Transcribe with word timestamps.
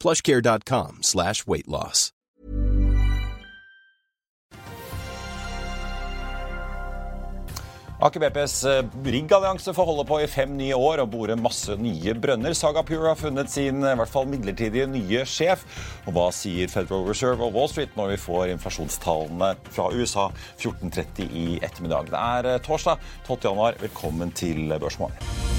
plushcare.com 0.00 1.02
slash 1.02 1.46
weight 1.46 1.68
loss. 1.68 2.12
Aker 7.96 8.20
BPs 8.20 8.64
eh, 8.68 8.82
riggallianse 9.04 9.72
får 9.72 9.86
holde 9.88 10.04
på 10.04 10.18
i 10.20 10.26
fem 10.28 10.52
nye 10.58 10.76
år 10.76 11.00
og 11.00 11.14
bore 11.14 11.36
masse 11.40 11.78
nye 11.80 12.12
brønner. 12.20 12.52
Saga 12.52 12.82
Pure 12.84 13.08
har 13.08 13.16
funnet 13.16 13.48
sin 13.48 13.80
i 13.80 13.94
hvert 13.96 14.12
fall 14.12 14.28
midlertidige 14.28 14.84
nye 14.92 15.24
sjef. 15.24 15.64
Og 16.04 16.12
hva 16.12 16.28
sier 16.36 16.68
Federal 16.68 17.08
Reserve 17.08 17.48
og 17.48 17.56
Wall 17.56 17.72
Street 17.72 17.96
når 17.96 18.12
vi 18.12 18.22
får 18.26 18.52
inflasjonstallene 18.58 19.54
fra 19.72 19.88
USA 19.96 20.28
14.30 20.60 21.24
i 21.32 21.48
ettermiddag? 21.62 22.12
Det 22.12 22.20
er 22.20 22.52
eh, 22.52 22.64
torsdag 22.68 23.00
12. 23.24 23.46
januar. 23.48 23.80
Velkommen 23.80 24.36
til 24.44 24.76
Børsmorgen. 24.76 25.55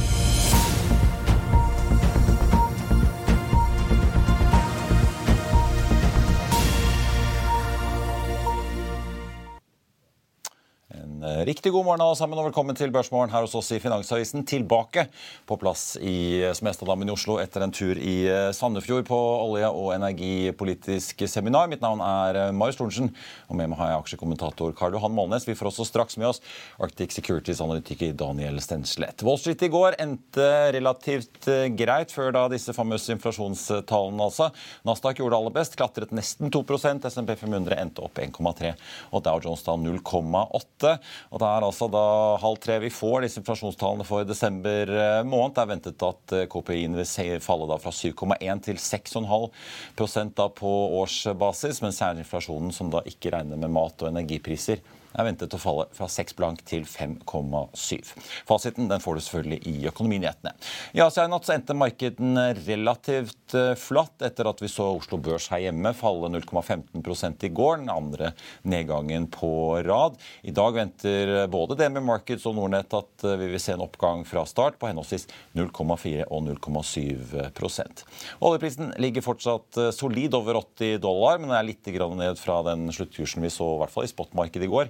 Riktig 11.48 11.72
god 11.72 11.86
morgen 11.86 12.02
alle 12.04 12.16
sammen 12.20 12.40
og 12.42 12.50
velkommen 12.50 12.76
til 12.76 12.92
Børsmorgen 12.92 13.32
her 13.32 13.46
hos 13.46 13.54
oss 13.56 13.70
i 13.72 13.80
Finansavisen. 13.80 14.44
Tilbake 14.48 15.06
på 15.48 15.56
plass 15.60 15.94
i 15.96 16.44
Smestadammen 16.58 17.08
i 17.08 17.14
Oslo 17.14 17.38
etter 17.40 17.64
en 17.64 17.72
tur 17.72 17.96
i 17.96 18.16
eh, 18.28 18.50
Sandefjord 18.56 19.06
på 19.08 19.16
olje- 19.16 19.70
og 19.72 19.94
energipolitisk 19.96 21.24
seminar. 21.32 21.70
Mitt 21.72 21.84
navn 21.86 22.04
er 22.04 22.40
eh, 22.42 22.52
Marius 22.52 22.80
Thorensen, 22.82 23.14
og 23.48 23.60
med 23.60 23.72
meg 23.72 23.80
har 23.80 23.94
jeg 23.94 24.02
aksjekommentator 24.02 24.74
Karl 24.76 24.98
Johan 24.98 25.16
Målnes. 25.16 25.46
Vi 25.48 25.56
får 25.56 25.70
også 25.72 25.86
straks 25.88 26.20
med 26.20 26.34
oss 26.34 26.42
Arctic 26.84 27.16
Securities-analytiker 27.16 28.12
Daniel 28.20 28.60
Stenslet. 28.64 29.24
Wall 29.24 29.40
Street 29.40 29.64
i 29.64 29.72
går 29.72 29.96
endte 30.04 30.50
relativt 30.76 31.48
greit 31.80 32.12
før 32.12 32.36
da 32.36 32.44
disse 32.52 32.76
famøse 32.76 33.16
inflasjonstallene, 33.16 34.28
altså. 34.28 34.50
Nasdaq 34.90 35.22
gjorde 35.22 35.38
det 35.38 35.40
aller 35.40 35.58
best, 35.62 35.80
klatret 35.80 36.12
nesten 36.12 36.52
2 36.52 36.66
SMP 37.08 37.38
500 37.40 37.80
endte 37.80 38.04
opp 38.04 38.20
1,3 38.20 38.76
og 39.16 39.24
Dow 39.24 39.40
Jones 39.48 39.64
da 39.64 39.80
0,8. 39.80 40.98
Og 41.38 41.42
Det 41.44 41.50
er 41.54 41.66
altså 41.68 41.86
da 41.94 42.04
halv 42.42 42.58
tre 42.58 42.80
vi 42.82 42.90
får 42.90 43.22
disse 43.22 43.38
inflasjonstallene 43.44 44.06
for 44.08 44.26
desember 44.26 44.90
eh, 44.90 45.20
måned. 45.22 45.54
Det 45.54 45.62
er 45.62 45.70
ventet 45.70 46.06
at 46.08 46.34
eh, 46.34 46.48
KPI-en 46.50 46.98
vil 46.98 47.44
falle 47.46 47.68
da 47.70 47.78
fra 47.78 47.94
7,1 47.94 48.64
til 48.66 48.80
6,5 48.82 50.32
da 50.34 50.48
på 50.50 50.72
årsbasis, 50.98 51.84
mens 51.86 52.02
kjerneinflasjonen, 52.02 52.74
som 52.74 52.90
da 52.90 53.04
ikke 53.06 53.36
regner 53.36 53.62
med 53.62 53.70
mat 53.70 54.02
og 54.02 54.10
energipriser, 54.10 54.82
er 55.18 55.28
ventet 55.28 55.54
å 55.54 55.60
falle 55.62 55.88
fra 55.98 56.08
6 56.12 56.36
blank 56.38 56.64
til 56.68 56.86
5,7. 56.88 58.14
Fasiten 58.48 58.90
den 58.92 59.04
får 59.04 59.18
du 59.18 59.26
selvfølgelig 59.26 59.60
i 59.72 59.76
Økonominyhetene. 59.92 60.54
I 60.98 61.04
Asia 61.06 61.26
i 61.26 61.32
natt 61.32 61.50
endte 61.54 61.76
markedet 61.78 62.66
relativt 62.68 63.56
eh, 63.58 63.74
flatt 63.80 64.26
etter 64.26 64.50
at 64.50 64.62
vi 64.62 64.70
så 64.72 64.90
Oslo 64.98 65.20
Børs 65.22 65.50
her 65.54 65.66
hjemme 65.68 65.94
falle 65.98 66.30
0,15 66.34 67.48
i 67.48 67.52
går, 67.54 67.82
den 67.82 67.92
andre 67.94 68.34
nedgangen 68.68 69.28
på 69.34 69.52
rad. 69.86 70.18
I 70.48 70.54
dag 70.56 70.76
venter 70.78 71.48
både 71.52 71.78
DNB 71.80 72.02
Markets 72.06 72.46
og 72.50 72.58
Nordnett 72.58 72.94
at 72.98 73.26
eh, 73.26 73.38
vi 73.42 73.52
vil 73.54 73.62
se 73.62 73.76
en 73.76 73.86
oppgang 73.86 74.26
fra 74.28 74.46
start 74.50 74.80
på 74.80 74.90
henholdsvis 74.90 75.28
0,4 75.58 76.28
og 76.28 76.44
0,7% 76.52 78.04
Oljeprisen 78.46 78.94
ligger 79.02 79.26
fortsatt 79.26 79.80
eh, 79.82 79.92
solid 79.96 80.36
over 80.38 80.62
80 80.62 81.02
dollar, 81.04 81.42
men 81.42 81.54
er 81.56 81.66
litt 81.68 81.86
ned 81.88 82.40
fra 82.40 82.60
den 82.68 82.90
sluttkursen 82.94 83.44
vi 83.44 83.52
så 83.54 83.68
i 83.76 83.80
hvert 83.82 83.94
fall 83.94 84.06
i 84.06 84.12
spotmarkedet 84.12 84.68
i 84.68 84.72
går 84.72 84.90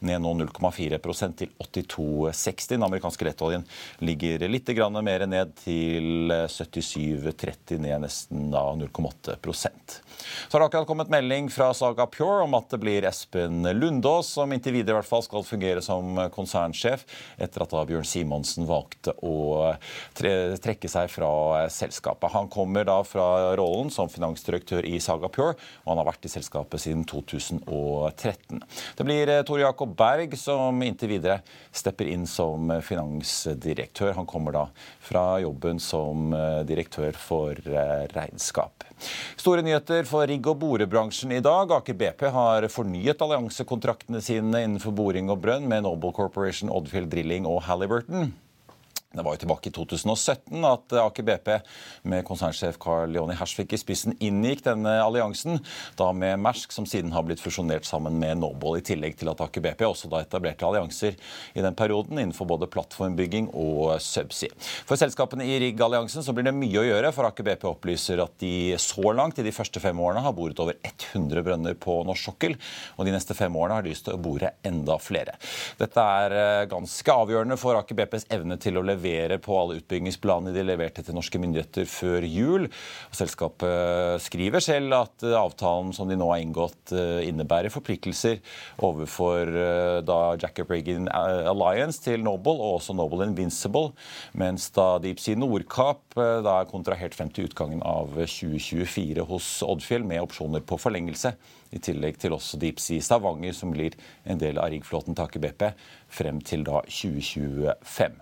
ned 0.00 0.22
nå 0.22 0.34
0,4% 0.44 1.38
til 1.38 1.50
82,60. 1.58 2.68
Den 2.74 2.86
amerikanske 2.86 3.26
lettoljen 3.28 3.64
ligger 4.04 4.44
litt 4.48 4.70
mer 5.02 5.24
ned 5.26 5.54
til 5.62 6.30
77,30, 6.30 7.78
ned 7.82 8.04
nesten 8.04 8.50
0,8 8.52 9.36
Så 9.40 10.52
har 10.52 10.60
det 10.60 10.66
akkurat 10.66 10.86
kommet 10.86 11.10
melding 11.10 11.48
fra 11.50 11.72
Saga 11.74 12.06
Pure 12.06 12.44
om 12.44 12.54
at 12.58 12.70
det 12.70 12.80
blir 12.82 13.06
Espen 13.08 13.62
Lundås 13.78 14.34
som 14.36 14.52
inntil 14.52 14.76
videre 14.78 14.96
i 14.96 14.98
hvert 15.00 15.08
fall 15.08 15.24
skal 15.24 15.46
fungere 15.46 15.82
som 15.84 16.18
konsernsjef, 16.34 17.04
etter 17.38 17.64
at 17.64 17.74
da 17.74 17.84
Bjørn 17.88 18.06
Simonsen 18.06 18.68
valgte 18.68 19.14
å 19.24 19.74
trekke 20.18 20.90
seg 20.90 21.10
fra 21.12 21.66
selskapet. 21.72 22.32
Han 22.34 22.50
kommer 22.52 22.86
da 22.88 23.00
fra 23.06 23.54
rollen 23.58 23.90
som 23.94 24.10
finansdirektør 24.12 24.86
i 24.86 24.98
Saga 25.02 25.30
Pure, 25.32 25.56
og 25.84 25.92
han 25.92 26.02
har 26.02 26.10
vært 26.10 26.28
i 26.28 26.32
selskapet 26.32 26.84
siden 26.84 27.06
2013. 27.08 28.62
Det 28.98 29.06
blir 29.06 29.32
Tor 29.48 29.62
Jakob 29.62 29.87
Berg 29.96 30.36
som 30.38 30.82
inntil 30.84 31.12
videre 31.14 31.40
stepper 31.74 32.10
inn 32.12 32.26
som 32.28 32.72
finansdirektør. 32.84 34.14
Han 34.18 34.28
kommer 34.28 34.54
da 34.54 34.64
fra 35.04 35.38
jobben 35.42 35.80
som 35.82 36.32
eh, 36.36 36.62
direktør 36.68 37.16
for 37.18 37.58
eh, 37.68 38.04
regnskap. 38.14 38.84
Store 39.38 39.62
nyheter 39.62 40.08
for 40.08 40.26
rigg- 40.28 40.50
og 40.50 40.58
borebransjen 40.62 41.32
i 41.36 41.42
dag. 41.44 41.72
Aker 41.78 41.96
BP 41.98 42.26
har 42.34 42.68
fornyet 42.72 43.22
alliansekontraktene 43.24 44.22
sine 44.24 44.64
innenfor 44.66 44.96
boring 44.96 45.30
og 45.32 45.40
brønn 45.44 45.68
med 45.70 45.86
Noble 45.86 46.12
Corporation, 46.16 46.72
Oddfield 46.72 47.12
Drilling 47.14 47.48
og 47.48 47.62
Halliburton. 47.68 48.32
Det 49.08 49.22
var 49.24 49.32
jo 49.32 49.40
tilbake 49.40 49.70
i 49.70 49.72
2017 49.72 50.64
at 50.68 50.92
Aker 51.00 51.24
BP 51.24 51.46
med 52.12 52.26
konsernsjef 52.28 52.76
Carl 52.76 53.08
Leoni 53.08 53.32
Hersvik 53.38 53.70
i 53.72 53.78
spissen 53.80 54.12
inngikk 54.20 54.60
denne 54.66 54.98
alliansen, 55.00 55.62
da 55.96 56.10
med 56.12 56.36
Mersk, 56.44 56.74
som 56.76 56.84
siden 56.84 57.14
har 57.14 57.24
blitt 57.24 57.40
fusjonert 57.40 57.88
sammen 57.88 58.18
med 58.20 58.36
Noble, 58.42 58.74
i 58.76 58.84
tillegg 58.84 59.16
til 59.16 59.30
at 59.32 59.40
Aker 59.40 59.64
BP 59.64 59.86
også 59.86 60.10
da 60.12 60.20
etablerte 60.20 60.66
allianser 60.68 61.16
i 61.56 61.64
den 61.64 61.78
perioden 61.78 62.20
innenfor 62.20 62.50
både 62.50 62.68
plattformbygging 62.68 63.48
og 63.56 63.94
subsea. 64.04 64.52
For 64.84 65.00
selskapene 65.00 65.46
i 65.48 65.56
Rigg-alliansen 65.64 66.26
så 66.26 66.36
blir 66.36 66.50
det 66.50 66.54
mye 66.58 66.82
å 66.82 66.84
gjøre, 66.90 67.14
for 67.16 67.30
Aker 67.30 67.48
BP 67.48 67.64
opplyser 67.72 68.20
at 68.26 68.36
de 68.44 68.76
så 68.76 69.14
langt 69.16 69.40
i 69.40 69.46
de 69.48 69.56
første 69.56 69.80
fem 69.80 70.04
årene 70.04 70.26
har 70.26 70.36
boret 70.36 70.60
over 70.60 70.76
100 70.84 71.46
brønner 71.48 71.80
på 71.80 71.96
norsk 72.04 72.28
sokkel, 72.28 72.58
og 73.00 73.08
de 73.08 73.16
neste 73.16 73.32
fem 73.40 73.56
årene 73.56 73.80
har 73.80 73.88
de 73.88 73.96
lyst 73.96 74.04
til 74.04 74.20
å 74.20 74.22
bore 74.28 74.52
enda 74.68 75.00
flere. 75.00 75.40
Dette 75.80 76.06
er 76.20 76.38
eh, 76.44 76.68
ganske 76.68 77.18
avgjørende 77.24 77.56
for 77.56 77.80
Aker 77.80 78.02
BPs 78.04 78.28
evne 78.36 78.60
til 78.60 78.76
å 78.76 78.84
levere 78.84 78.97
levere 78.98 79.38
på 79.42 79.54
alle 79.58 79.78
utbyggingsplanene 79.78 80.52
de 80.54 80.64
leverte 80.66 81.04
til 81.04 81.16
norske 81.16 81.38
myndigheter 81.40 81.86
før 81.88 82.26
jul. 82.26 82.66
Selskapet 83.14 84.22
skriver 84.24 84.62
selv 84.64 84.96
at 84.98 85.26
eh, 85.26 85.36
avtalen 85.38 85.92
som 85.96 86.10
de 86.10 86.18
nå 86.18 86.30
har 86.32 86.42
inngått, 86.42 86.92
eh, 86.92 87.28
innebærer 87.28 87.72
forpliktelser 87.72 88.40
overfor 88.84 89.48
eh, 89.48 90.00
da 90.06 90.20
Jacob 90.40 90.70
Reagan 90.72 91.08
Alliance 91.08 92.02
til 92.04 92.24
Noble 92.24 92.56
og 92.58 92.78
også 92.80 92.96
Noble 92.98 93.28
Invincible, 93.28 93.92
mens 94.38 94.68
da 94.74 94.96
Deep 95.02 95.22
Sea 95.22 95.38
Nordkapp 95.38 96.16
da 96.18 96.58
er 96.58 96.70
kontrahert 96.70 97.14
frem 97.14 97.30
til 97.30 97.48
utgangen 97.48 97.82
av 97.86 98.10
2024 98.18 99.24
hos 99.28 99.58
Oddfjell 99.66 100.06
med 100.06 100.24
opsjoner 100.24 100.64
på 100.66 100.78
forlengelse. 100.80 101.34
I 101.74 101.80
tillegg 101.84 102.16
til 102.20 102.32
også 102.36 102.60
Deep 102.60 102.80
Sea 102.80 103.02
Stavanger, 103.04 103.52
som 103.56 103.74
blir 103.74 103.96
en 104.24 104.40
del 104.40 104.60
av 104.60 104.70
riggflåten 104.72 105.16
til 105.16 105.26
Aker 105.26 105.42
BP 105.42 105.68
frem 106.08 106.40
til 106.40 106.64
da 106.64 106.80
2025. 106.88 108.16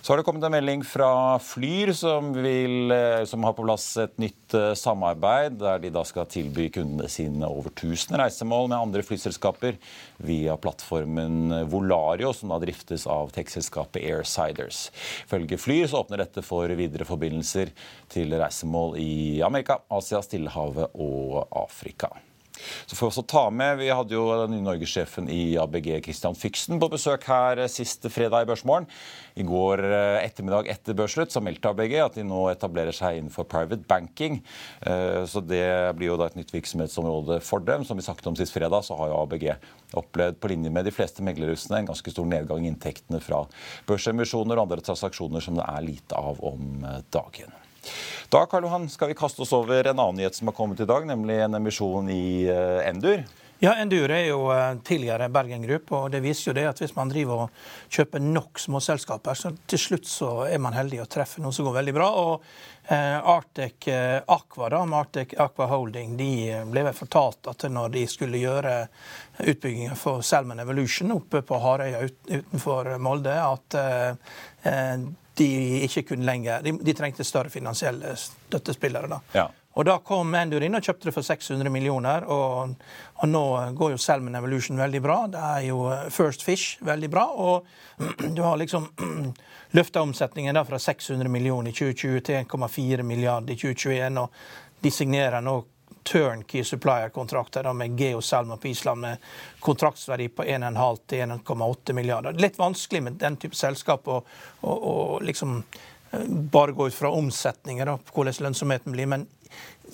Så 0.00 0.12
har 0.12 0.18
det 0.18 0.24
kommet 0.24 0.44
en 0.46 0.54
melding 0.54 0.80
fra 0.86 1.36
Flyr, 1.44 1.92
som, 1.94 2.30
vil, 2.32 2.90
eh, 2.94 3.24
som 3.28 3.44
har 3.44 3.52
på 3.52 3.66
plass 3.66 3.84
et 4.00 4.14
nytt 4.22 4.54
eh, 4.56 4.72
samarbeid, 4.78 5.58
der 5.60 5.82
de 5.82 5.90
da 5.92 6.02
skal 6.08 6.28
tilby 6.30 6.70
kundene 6.72 7.08
sine 7.12 7.44
over 7.44 7.68
1000 7.74 8.16
reisemål 8.18 8.70
med 8.72 8.78
andre 8.78 9.04
flyselskaper 9.04 9.76
via 10.24 10.56
plattformen 10.56 11.52
Volario, 11.70 12.32
som 12.32 12.54
da 12.54 12.58
driftes 12.64 13.04
av 13.06 13.30
tekstselskapet 13.36 14.00
Airsiders. 14.08 14.86
Ifølge 15.28 15.60
Flyr 15.60 15.92
så 15.92 16.00
åpner 16.00 16.24
dette 16.24 16.42
for 16.48 16.72
videre 16.80 17.06
forbindelser 17.06 17.74
til 18.10 18.34
reisemål 18.40 18.96
i 19.04 19.12
Amerika, 19.44 19.82
Asia, 19.92 20.24
Stillehavet 20.24 20.96
og 20.96 21.44
Afrika. 21.52 22.14
Så 22.86 22.96
får 22.96 23.06
vi 23.06 23.10
også 23.10 23.26
ta 23.30 23.44
med, 23.50 23.78
Vi 23.80 23.90
hadde 23.90 24.16
jo 24.16 24.26
den 24.42 24.56
nye 24.56 24.66
norgessjefen 24.66 25.28
i 25.32 25.56
ABG, 25.60 25.92
Christian 26.04 26.36
Fyksen, 26.38 26.80
på 26.80 26.90
besøk 26.92 27.26
her 27.30 27.64
siste 27.70 28.10
fredag 28.12 28.44
i 28.44 28.50
Børsmorgen. 28.50 28.88
I 29.38 29.46
går 29.46 29.82
eh, 29.86 30.24
ettermiddag 30.26 30.68
etter 30.72 30.96
børsslutt 30.98 31.32
så 31.32 31.42
meldte 31.44 31.70
ABG 31.70 31.94
at 32.02 32.18
de 32.18 32.24
nå 32.26 32.42
etablerer 32.50 32.94
seg 32.96 33.20
innenfor 33.20 33.48
private 33.50 33.86
banking. 33.88 34.40
Eh, 34.82 35.22
så 35.30 35.42
det 35.44 35.64
blir 35.98 36.12
jo 36.12 36.18
da 36.20 36.28
et 36.30 36.38
nytt 36.38 36.52
virksomhetsområde 36.54 37.40
for 37.46 37.64
dem. 37.64 37.86
Som 37.86 38.00
vi 38.00 38.06
snakket 38.06 38.30
om 38.30 38.38
sist 38.38 38.54
fredag, 38.56 38.84
så 38.86 38.98
har 38.98 39.12
jo 39.12 39.22
ABG 39.22 39.48
opplevd 40.00 40.40
på 40.40 40.52
linje 40.52 40.74
med 40.74 40.86
de 40.86 40.94
fleste 40.94 41.24
meglerhusene 41.26 41.80
en 41.80 41.90
ganske 41.92 42.14
stor 42.14 42.28
nedgang 42.28 42.66
i 42.66 42.70
inntektene 42.70 43.22
fra 43.24 43.44
børsemisjoner 43.88 44.58
og 44.58 44.68
andre 44.68 44.84
transaksjoner 44.84 45.44
som 45.44 45.58
det 45.58 45.66
er 45.66 45.86
lite 45.86 46.18
av 46.18 46.42
om 46.52 46.86
eh, 46.86 47.02
dagen. 47.12 47.60
Da 48.30 48.46
Karl 48.46 48.62
Johan, 48.62 48.88
skal 48.88 49.08
vi 49.08 49.14
kaste 49.18 49.42
oss 49.42 49.52
over 49.56 49.86
en 49.86 49.98
annen 49.98 50.20
nyhet 50.20 50.34
som 50.34 50.46
har 50.50 50.54
kommet 50.54 50.80
i 50.80 50.86
dag, 50.86 51.06
nemlig 51.06 51.40
en 51.40 51.54
emisjon 51.58 52.10
i 52.10 52.46
uh, 52.46 52.88
Endur. 52.88 53.24
Ja, 53.60 53.74
Endur 53.76 54.08
er 54.14 54.22
jo 54.28 54.44
uh, 54.48 54.78
tidligere 54.86 55.26
Bergen 55.28 55.66
Group, 55.66 55.90
og 55.92 56.12
det 56.14 56.22
viser 56.24 56.50
jo 56.50 56.54
det 56.56 56.68
at 56.70 56.78
hvis 56.80 56.94
man 56.96 57.10
driver 57.10 57.42
og 57.44 57.58
kjøper 57.92 58.22
nok 58.22 58.60
småselskaper, 58.62 59.36
så 59.36 59.50
til 59.68 59.82
slutt 59.82 60.06
så 60.08 60.30
er 60.46 60.62
man 60.62 60.76
heldig 60.78 61.02
å 61.02 61.08
treffe 61.10 61.42
noe 61.42 61.52
som 61.52 61.66
går 61.66 61.80
veldig 61.80 61.94
bra. 61.96 62.08
Og 62.22 62.46
uh, 62.92 63.18
Arctic 63.34 63.90
Aqua, 63.90 64.70
da, 64.70 64.84
med 64.86 64.98
Arctic 65.00 65.34
Aqua 65.42 65.66
Holding, 65.74 66.14
de 66.20 66.30
ble 66.70 66.86
vel 66.86 66.96
fortalt 66.96 67.50
at 67.50 67.66
når 67.66 67.96
de 67.98 68.04
skulle 68.08 68.40
gjøre 68.40 68.76
utbyggingen 69.42 69.98
for 69.98 70.22
Salmon 70.22 70.62
Evolution 70.62 71.16
oppe 71.18 71.42
på 71.42 71.58
Harøya 71.64 72.04
utenfor 72.06 72.94
Molde, 73.02 73.34
at 73.34 73.80
de 75.40 75.48
ikke 75.86 76.04
kunne 76.12 76.26
lenger 76.28 76.62
De, 76.64 76.74
de 76.84 76.94
trengte 76.96 77.24
større 77.26 77.50
finansielle 77.50 78.12
støttespillere. 78.18 79.08
da. 79.10 79.20
Ja. 79.34 79.48
Og 79.78 79.86
Da 79.86 79.98
kom 80.02 80.34
Endur 80.34 80.64
inn 80.66 80.74
og 80.74 80.82
kjøpte 80.82 81.08
det 81.08 81.14
for 81.14 81.26
600 81.26 81.70
millioner. 81.70 82.26
Og, 82.26 82.74
og, 83.14 83.26
nå 83.30 83.42
går 83.78 83.94
jo 83.94 84.00
Salmon 84.02 84.34
Evolution 84.34 84.80
veldig 84.80 85.02
bra. 85.04 85.18
Det 85.30 85.42
er 85.46 85.66
jo 85.68 85.84
First 86.10 86.42
Fish 86.42 86.80
veldig 86.84 87.10
bra. 87.10 87.26
Og 87.30 87.66
du 88.36 88.42
har 88.42 88.58
liksom 88.60 88.88
løfta 89.78 90.02
omsetningen 90.02 90.58
da 90.58 90.64
fra 90.66 90.78
600 90.78 91.30
millioner 91.30 91.70
i 91.70 91.76
2020 91.76 92.24
til 92.26 92.42
1,4 92.42 93.06
milliarder 93.06 93.54
i 93.54 93.60
2021. 93.60 94.18
Og 94.24 94.82
de 94.82 94.90
signerer 94.90 95.44
nå 95.44 95.60
turnkey 96.02 96.64
supplier-kontrakter 96.64 97.72
med 97.72 98.00
Geosalm 98.00 98.58
på 98.58 98.68
Island 98.68 99.00
med 99.00 99.16
kontraktsverdi 99.60 100.28
på 100.28 100.44
1,5 100.44 100.98
til 101.06 101.18
1,8 101.18 101.92
milliarder. 101.92 102.34
Er 102.34 102.46
litt 102.46 102.58
vanskelig 102.58 103.02
med 103.02 103.20
den 103.20 103.36
type 103.36 103.56
selskap 103.56 104.08
å, 104.08 104.22
å, 104.60 104.70
å 104.72 104.96
liksom 105.24 105.58
eh, 106.12 106.24
bare 106.28 106.72
gå 106.72 106.88
ut 106.88 106.94
fra 106.94 107.12
omsetninger, 107.14 107.86
da, 107.86 107.98
hvordan 108.14 108.42
lønnsomheten 108.46 108.96
blir. 108.96 109.06
men 109.06 109.28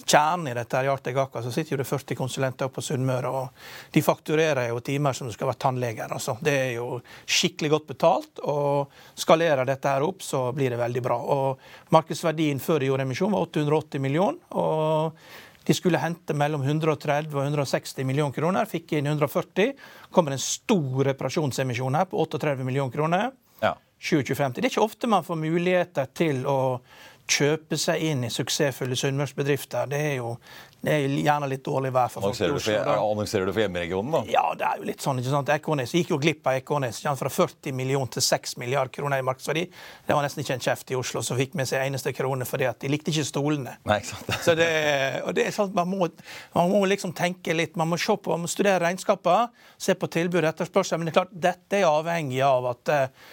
kjernen 0.05 0.49
i 0.49 0.55
dette 0.55 0.77
her, 0.77 0.85
i 0.85 0.89
Arctic 0.89 1.17
Aqua, 1.17 1.43
så 1.43 1.53
sitter 1.53 1.75
jo 1.75 1.79
det 1.81 1.89
40 1.89 2.19
konsulenter 2.19 2.69
på 2.69 2.83
Sunnmøre. 2.83 3.31
og 3.31 3.93
De 3.93 4.03
fakturerer 4.03 4.69
jo 4.69 4.81
timer 4.85 5.17
som 5.17 5.27
du 5.27 5.33
skal 5.33 5.51
være 5.51 5.63
tannleger. 5.63 6.13
altså. 6.13 6.37
Det 6.41 6.53
er 6.53 6.73
jo 6.77 7.01
skikkelig 7.25 7.71
godt 7.71 7.87
betalt. 7.87 8.39
og 8.43 8.93
Skalerer 9.15 9.65
dette 9.65 9.89
her 9.89 10.05
opp, 10.05 10.23
så 10.23 10.51
blir 10.53 10.71
det 10.71 10.83
veldig 10.83 11.03
bra. 11.03 11.17
og 11.17 11.59
Markedsverdien 11.91 12.61
før 12.61 12.81
de 12.81 12.87
gjorde 12.87 13.09
emisjon, 13.09 13.33
var 13.33 13.49
880 13.49 14.01
millioner. 14.01 14.41
og 14.51 15.13
de 15.67 15.75
skulle 15.75 15.99
hente 15.99 16.35
mellom 16.39 16.63
130 16.63 17.35
og 17.35 17.43
160 17.43 18.07
millioner 18.07 18.35
kroner, 18.37 18.69
fikk 18.71 18.95
inn 18.99 19.09
140. 19.11 19.73
Kommer 20.15 20.37
en 20.37 20.43
stor 20.43 21.03
reparasjonsemisjon 21.11 21.99
her 21.99 22.07
på 22.11 22.21
38 22.23 22.67
millioner 22.67 22.95
kroner. 22.95 23.35
Ja. 23.63 23.75
2050. 23.99 24.61
Det 24.61 24.69
er 24.69 24.75
ikke 24.75 24.87
ofte 24.87 25.11
man 25.11 25.27
får 25.27 25.41
muligheter 25.41 26.11
til 26.15 26.45
å 26.47 26.59
kjøpe 27.27 27.79
seg 27.81 28.05
inn 28.07 28.23
i 28.27 28.31
suksessfulle 28.31 28.97
sunnmørsbedrifter. 28.99 29.89
Det 29.91 30.03
er 30.13 30.15
jo 30.21 30.37
det 30.87 30.93
er 30.95 31.15
gjerne 31.19 31.49
litt 31.51 31.65
dårlig 31.67 31.91
vær 31.91 32.11
for 32.13 32.23
folk 32.23 32.39
i 32.39 32.47
Oslo. 32.55 32.75
Annonserer 32.95 33.49
du 33.49 33.51
for 33.51 33.65
hjemmeregionen, 33.65 34.13
da? 34.15 34.21
Ja, 34.31 34.45
det 34.55 34.67
er 34.69 34.79
jo 34.79 34.85
litt 34.87 35.03
sånn. 35.03 35.19
ikke 35.19 35.33
sant? 35.33 35.49
Ekornes 35.51 35.95
gikk 35.97 36.13
jo 36.13 36.19
glipp 36.23 36.47
av 36.47 36.61
Ekornes 36.61 37.01
fra 37.03 37.33
40 37.33 37.75
millioner 37.75 38.13
til 38.15 38.23
6 38.23 38.55
milliarder 38.63 38.95
kroner 38.95 39.19
i 39.19 39.25
markedsverdi. 39.27 39.65
Det 40.07 40.15
var 40.15 40.23
nesten 40.23 40.45
ikke 40.45 40.55
en 40.55 40.63
kjeft 40.63 40.93
i 40.95 40.99
Oslo 40.99 41.25
som 41.27 41.41
fikk 41.41 41.57
med 41.59 41.67
seg 41.67 41.83
eneste 41.83 42.13
krone 42.15 42.47
fordi 42.47 42.69
at 42.71 42.79
de 42.85 42.91
likte 42.93 43.11
ikke 43.11 43.27
stolene. 43.27 43.75
Nei, 43.89 43.97
ikke 43.99 44.13
sant? 44.13 44.31
Så 44.47 44.55
det, 44.61 44.69
og 45.27 45.35
det 45.35 45.49
er 45.49 45.57
sant, 45.57 45.75
man 45.75 45.91
må, 45.91 46.07
man 46.55 46.71
må 46.71 46.85
liksom 46.87 47.17
tenke 47.19 47.57
litt. 47.59 47.75
Man 47.75 47.91
må 47.91 47.99
se 47.99 48.15
på, 48.15 48.37
man 48.37 48.47
må 48.47 48.53
studere 48.53 48.85
regnskapene, 48.87 49.51
se 49.83 49.99
på 49.99 50.11
tilbud 50.15 50.45
og 50.45 50.53
etterspørsel. 50.53 51.03
Men 51.03 51.11
det 51.11 51.17
er 51.17 51.19
klart, 51.19 51.35
dette 51.49 51.81
er 51.81 51.89
avhengig 51.91 52.45
av 52.47 52.71
at 52.77 52.95
eh, 52.95 53.27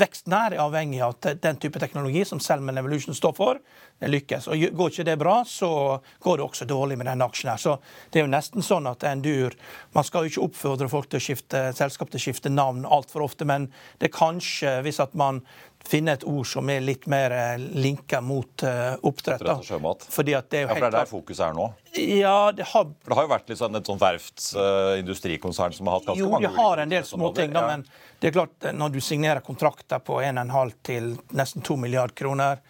veksten 0.00 0.34
her 0.34 0.54
er 0.54 0.62
avhengig 0.62 1.00
av 1.04 1.16
den 1.20 1.58
type 1.60 1.80
teknologi 1.82 2.24
som 2.24 2.40
Selman 2.40 2.78
Evolution 2.78 3.14
står 3.16 3.34
for, 3.36 3.60
lykkes. 4.00 4.48
Og 4.48 4.62
Går 4.76 4.92
ikke 4.92 5.04
det 5.04 5.18
bra, 5.20 5.40
så 5.44 6.00
går 6.22 6.38
det 6.38 6.44
også 6.44 6.68
dårlig 6.68 6.98
med 6.98 7.06
den 7.06 7.22
aksjen. 7.22 7.50
her. 7.50 7.56
Så 7.56 7.78
Det 8.10 8.20
er 8.20 8.24
jo 8.24 8.32
nesten 8.32 8.62
sånn 8.62 8.86
at 8.86 9.04
Endur 9.04 9.54
Man 9.94 10.04
skal 10.04 10.24
jo 10.24 10.30
ikke 10.30 10.46
oppfordre 10.48 10.88
folk 10.88 11.08
til 11.10 11.18
å 11.18 11.22
skifte 11.22 11.72
selskap 11.74 12.10
til 12.10 12.18
å 12.18 12.22
skifte 12.22 12.48
navn 12.48 12.84
altfor 12.84 13.22
ofte, 13.22 13.44
men 13.44 13.72
det 13.98 14.10
er 14.10 14.18
kanskje, 14.18 14.82
hvis 14.82 15.00
at 15.00 15.14
man 15.14 15.42
finner 15.88 16.18
et 16.18 16.24
ord 16.28 16.46
som 16.46 16.68
er 16.70 16.82
litt 16.84 17.06
mer 17.10 17.34
eh, 17.34 17.62
linka 17.80 18.20
mot 18.20 18.50
oppdrett. 18.50 19.04
oppdrett. 19.10 19.46
og 19.54 19.64
Sjømat. 19.66 20.06
Fordi 20.12 20.36
at 20.38 20.50
det 20.52 20.60
er 20.60 20.66
jo 20.66 20.68
ja, 20.68 20.74
for 20.74 20.84
det 20.84 20.90
er 20.90 20.96
der 20.98 21.10
fokuset 21.10 21.44
er 21.46 21.56
nå? 21.56 21.68
Ja, 21.96 22.36
det 22.54 22.68
har... 22.72 22.84
For 22.84 23.12
det 23.12 23.18
har 23.18 23.26
jo 23.26 23.32
vært 23.32 23.50
litt 23.50 23.60
sånn, 23.60 23.78
et 23.80 23.90
sånt 23.90 24.02
verftsindustrikonsern 24.02 25.74
uh, 25.74 25.78
som 25.78 25.90
har 25.90 25.98
hatt 25.98 26.10
ganske 26.12 26.22
jo, 26.22 26.30
mange 26.34 26.46
Jo, 26.46 26.52
de 26.52 26.62
har 26.62 26.84
en 26.84 26.92
del 26.92 27.06
småting, 27.08 27.56
ja. 27.56 27.64
men 27.72 27.86
det 28.20 28.30
er 28.30 28.36
klart, 28.36 28.68
når 28.76 28.94
du 28.94 29.00
signerer 29.04 29.44
kontrakter 29.44 30.02
på 30.04 30.20
1,5 30.22 30.74
til 30.86 31.14
nesten 31.36 31.64
2 31.66 31.78
milliarder 31.80 32.14
kroner 32.14 32.60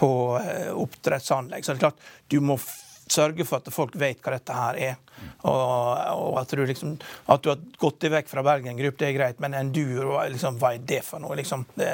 på 0.00 0.12
eh, 0.40 0.70
oppdrettsanlegg. 0.72 1.64
Så 1.64 1.74
det 1.74 1.80
er 1.80 1.88
klart, 1.88 2.06
du 2.32 2.38
må 2.40 2.56
sørge 3.10 3.44
for 3.44 3.60
at 3.60 3.72
folk 3.74 3.96
vet 3.98 4.20
hva 4.22 4.36
dette 4.36 4.56
her 4.56 4.78
er. 4.80 5.00
Og, 5.42 5.56
og 6.14 6.38
at, 6.40 6.54
du 6.54 6.62
liksom, 6.64 6.94
at 7.26 7.42
du 7.44 7.50
har 7.52 7.64
gått 7.80 7.98
deg 8.04 8.14
vekk 8.14 8.30
fra 8.30 8.44
Bergen 8.46 8.78
Group, 8.78 8.96
det 9.00 9.10
er 9.10 9.16
greit, 9.18 9.42
men 9.42 9.56
Enduro, 9.58 10.14
liksom, 10.30 10.60
hva 10.62 10.72
er 10.76 10.86
det 10.86 11.02
for 11.04 11.22
noe? 11.22 11.36
Liksom, 11.40 11.66
det 11.76 11.90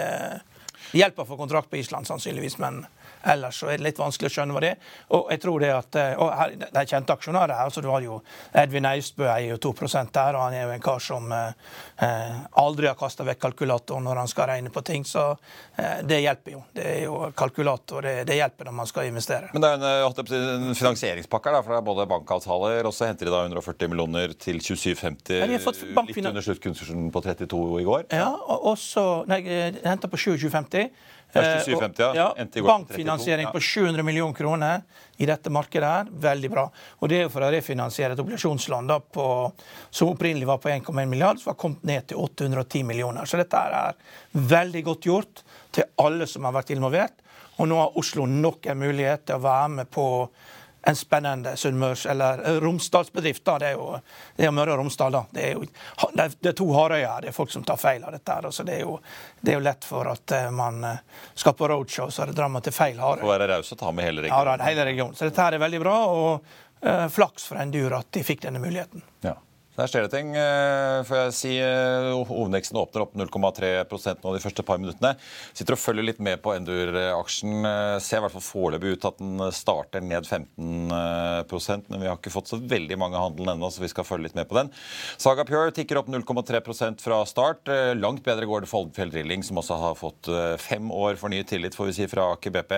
hjelper 0.92 1.24
å 1.24 1.26
få 1.26 1.38
kontrakt 1.40 1.70
på 1.70 1.80
Island, 1.80 2.06
sannsynligvis, 2.06 2.58
men 2.62 2.84
Ellers 3.26 3.58
så 3.60 3.70
er 3.70 3.80
det 3.80 3.86
litt 3.88 4.00
vanskelig 4.00 4.30
å 4.30 4.34
skjønne 4.36 4.56
hva 4.56 4.62
det 4.62 4.72
er. 4.74 4.92
Og 5.16 5.30
jeg 5.34 5.42
tror 5.42 5.62
det 5.62 5.72
at, 5.74 5.98
eh, 6.00 6.14
og 6.20 6.32
her, 6.38 6.54
Det 6.56 6.80
er 6.80 6.90
kjente 6.92 7.16
aksjonærer 7.16 7.56
her. 7.56 7.70
så 7.70 7.82
Du 7.82 7.88
har 7.90 8.00
jo 8.00 8.22
Edvin 8.54 8.86
Austbø 8.86 9.26
eier 9.26 9.56
jo 9.56 9.72
2% 9.72 10.12
der, 10.12 10.36
og 10.36 10.42
han 10.42 10.54
er 10.54 10.62
jo 10.66 10.70
en 10.70 10.80
kar 10.80 10.98
som 10.98 11.32
eh, 11.32 11.52
eh 12.02 12.36
aldri 12.56 12.86
har 12.86 12.94
kasta 12.94 13.24
vekk 13.24 13.40
kalkulatoren 13.40 14.04
når 14.04 14.16
han 14.16 14.28
skal 14.28 14.48
regne 14.48 14.70
på 14.70 14.82
ting. 14.82 15.04
Så 15.04 15.36
eh, 15.76 16.02
det 16.02 16.20
hjelper 16.20 16.52
jo. 16.52 16.62
Det 16.72 16.84
er 16.84 17.02
jo 17.04 17.32
kalkulator, 17.36 18.02
det, 18.02 18.26
det, 18.26 18.36
hjelper 18.36 18.64
når 18.64 18.76
man 18.80 18.86
skal 18.86 19.06
investere. 19.06 19.50
Men 19.52 19.62
det 19.62 19.70
er 19.70 19.80
en, 19.80 19.82
eh, 19.82 20.68
en 20.68 20.74
finansieringspakke 20.74 21.50
her, 21.50 21.62
for 21.62 21.74
det 21.74 21.80
er 21.80 21.88
både 21.90 22.08
bankavtaler, 22.10 22.86
og 22.86 22.94
så 22.94 23.10
henter 23.10 23.26
de 23.26 23.34
da 23.34 23.42
140 23.46 23.92
millioner 23.92 24.36
til 24.38 24.60
27,50. 24.60 25.40
Ja, 25.40 25.50
litt 25.50 26.26
under 26.26 26.44
sluttkursen 26.44 27.10
på 27.12 27.22
32 27.22 27.80
i 27.80 27.86
går. 27.86 28.08
Ja, 28.14 28.30
og 28.34 28.72
også, 28.76 29.26
nei, 29.30 29.42
de 29.46 29.84
henter 29.84 30.12
på 30.12 30.20
27,50. 30.20 30.90
Først 31.32 31.66
750, 31.68 32.16
ja. 32.16 32.26
Endte 32.38 32.58
i 32.58 32.62
går 32.62 32.70
bankfinansiering 32.70 33.50
på 33.52 33.60
700 33.60 34.04
millioner 34.06 34.36
kroner 34.36 34.84
i 35.16 35.26
dette 35.28 35.50
markedet 35.52 35.90
her, 35.90 36.08
veldig 36.26 36.50
bra. 36.52 36.64
Og 37.00 37.10
det 37.10 37.20
er 37.24 37.30
for 37.32 37.44
å 37.44 37.50
refinansiere 37.52 38.16
et 38.16 38.22
obligasjonslån 38.22 38.92
på, 39.12 39.26
som 39.90 40.12
opprinnelig 40.12 40.48
var 40.48 40.60
på 40.62 40.70
1,1 40.72 41.10
milliard, 41.10 41.40
som 41.42 41.52
har 41.52 41.60
kommet 41.60 41.84
ned 41.88 42.08
til 42.10 42.20
810 42.22 42.86
millioner. 42.88 43.28
Så 43.28 43.40
dette 43.40 43.60
er 43.60 43.96
veldig 44.56 44.84
godt 44.86 45.08
gjort 45.10 45.44
til 45.76 45.88
alle 46.02 46.28
som 46.30 46.48
har 46.48 46.56
vært 46.56 46.74
involvert. 46.76 47.24
Og 47.56 47.68
nå 47.70 47.78
har 47.80 47.96
Oslo 47.96 48.26
nok 48.28 48.68
en 48.68 48.80
mulighet 48.80 49.26
til 49.28 49.38
å 49.38 49.44
være 49.46 49.72
med 49.78 49.90
på 49.92 50.06
en 50.88 50.96
spennende 50.96 51.52
Sunnmørs- 51.56 52.10
eller 52.10 52.46
eh, 52.46 52.60
Romsdalsbedrift. 52.60 53.44
da, 53.44 53.58
Det 53.58 53.66
er 53.66 53.72
jo, 53.72 54.00
det 54.36 54.44
er 54.46 54.50
Møre 54.50 54.72
og 54.72 54.78
Romsdal. 54.78 55.12
da. 55.12 55.24
Det 55.30 55.46
er, 55.48 55.52
jo, 55.52 55.64
det 56.14 56.48
er 56.48 56.52
to 56.52 56.66
hardøyer. 56.72 57.24
Det 57.24 57.28
er 57.32 57.34
folk 57.34 57.50
som 57.50 57.64
tar 57.66 57.76
feil 57.76 58.04
av 58.04 58.12
dette. 58.14 58.32
her, 58.32 58.50
så 58.50 58.62
det 58.62 58.76
er, 58.76 58.84
jo, 58.86 59.00
det 59.40 59.50
er 59.50 59.58
jo 59.58 59.64
lett 59.66 59.84
for 59.84 60.06
at 60.12 60.36
eh, 60.36 60.50
man 60.54 60.84
eh, 60.84 61.00
skal 61.34 61.56
på 61.58 61.68
roadshow, 61.68 62.10
så 62.10 62.28
drar 62.30 62.48
man 62.48 62.62
til 62.62 62.72
feil 62.76 63.00
hardøy. 63.02 63.24
Får 63.24 63.34
være 63.34 63.50
raus 63.50 63.72
og 63.72 63.80
ta 63.82 63.90
med 63.90 64.06
hele 64.06 64.22
regionen. 64.22 64.52
Ja, 64.60 64.70
hele 64.70 64.84
regionen. 64.84 65.18
Så 65.18 65.26
dette 65.26 65.42
her 65.42 65.58
er 65.58 65.64
veldig 65.66 65.82
bra, 65.82 65.96
og 66.06 66.46
uh, 66.86 67.08
flaks 67.10 67.48
for 67.50 67.58
Endur 67.58 67.98
at 67.98 68.12
de 68.14 68.22
fikk 68.26 68.46
denne 68.46 68.62
muligheten. 68.62 69.02
Ja. 69.26 69.34
Der 69.76 69.90
skjer 69.90 70.06
det 70.06 70.12
ting. 70.14 70.30
Eh, 70.32 71.02
får 71.04 71.18
jeg 71.18 71.32
si 71.36 71.50
eh, 71.60 72.06
Hovedveksten 72.30 72.78
åpner 72.80 73.02
opp 73.04 73.16
0,3 73.18 73.72
nå 74.22 74.30
de 74.32 74.40
første 74.40 74.64
par 74.64 74.78
minuttene. 74.80 75.12
Sitter 75.52 75.76
og 75.76 75.80
følger 75.82 76.06
litt 76.06 76.22
med 76.24 76.40
på 76.40 76.54
Endur-aksjen. 76.56 77.58
Eh, 77.68 77.96
ser 78.00 78.22
i 78.22 78.24
hvert 78.24 78.32
fall 78.38 78.46
foreløpig 78.46 78.94
ut 78.96 79.04
at 79.10 79.20
den 79.20 79.42
starter 79.52 80.00
ned 80.00 80.24
15% 80.24 81.90
men 81.90 82.00
vi 82.00 82.08
har 82.08 82.16
ikke 82.16 82.32
fått 82.32 82.48
så 82.48 82.58
veldig 82.60 82.96
mange 82.98 83.20
handel 83.20 83.50
ennå, 83.52 83.68
så 83.72 83.82
vi 83.82 83.90
skal 83.92 84.06
følge 84.08 84.30
litt 84.30 84.38
med 84.38 84.48
på 84.48 84.56
den. 84.56 84.70
Saga 85.20 85.44
Pure 85.44 85.74
tikker 85.76 86.00
opp 86.00 86.08
0,3% 86.08 87.04
fra 87.04 87.20
start. 87.28 87.68
Langt 88.00 88.24
bedre 88.24 88.48
går 88.48 88.64
det 88.64 88.70
for 88.70 88.88
Drilling, 88.96 89.44
som 89.44 89.60
også 89.60 89.78
har 89.82 89.98
fått 89.98 90.30
fem 90.62 90.88
år 90.94 91.20
fornyet 91.20 91.50
tillit 91.52 91.76
får 91.76 91.90
vi 91.90 91.96
si, 91.98 92.08
fra 92.10 92.30
Aker 92.32 92.54
BP 92.54 92.74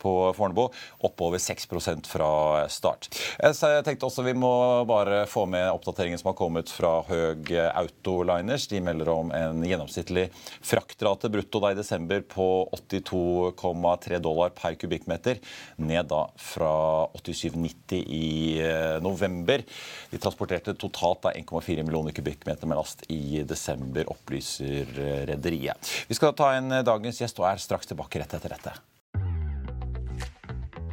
på 0.00 0.14
Fornebu. 0.36 0.68
Oppover 1.04 1.42
6% 1.42 2.08
fra 2.08 2.30
start. 2.72 3.10
Jeg 3.36 3.84
tenkte 3.86 4.08
også 4.08 4.24
vi 4.26 4.36
må 4.38 4.52
bare 4.88 5.24
få 5.30 5.44
med 5.50 5.68
oppdateringen 5.74 6.20
som 6.20 6.32
har 6.32 6.37
kommet 6.38 6.70
fra 6.70 7.00
Høg 7.08 7.50
Autoliners. 7.66 8.68
De 8.70 8.80
melder 8.84 9.10
om 9.12 9.32
en 9.34 9.64
gjennomsnittlig 9.66 10.28
fraktrate 10.64 11.30
brutto 11.32 11.60
da 11.62 11.72
i 11.74 11.78
desember 11.78 12.22
på 12.22 12.46
82,3 12.76 14.20
dollar 14.22 14.54
per 14.56 14.78
kubikkmeter. 14.78 15.40
Ned 15.82 16.10
da 16.10 16.24
fra 16.38 16.72
87,90 17.18 18.04
i 18.18 18.28
eh, 18.62 18.98
november. 19.04 19.64
De 20.10 20.20
transporterte 20.22 20.76
totalt 20.78 21.28
1,4 21.32 21.82
millioner 21.82 22.14
kubikkmeter 22.16 22.70
med 22.70 22.78
last 22.78 23.02
i 23.12 23.42
desember, 23.48 24.06
opplyser 24.12 24.94
eh, 24.94 25.24
rederiet. 25.32 25.90
Vi 26.08 26.18
skal 26.18 26.36
ta 26.38 26.54
en 26.56 26.80
dagens 26.86 27.22
gjest 27.22 27.42
og 27.42 27.50
er 27.50 27.62
straks 27.62 27.90
tilbake 27.90 28.22
rett 28.22 28.38
etter 28.38 28.56
dette. 28.56 28.78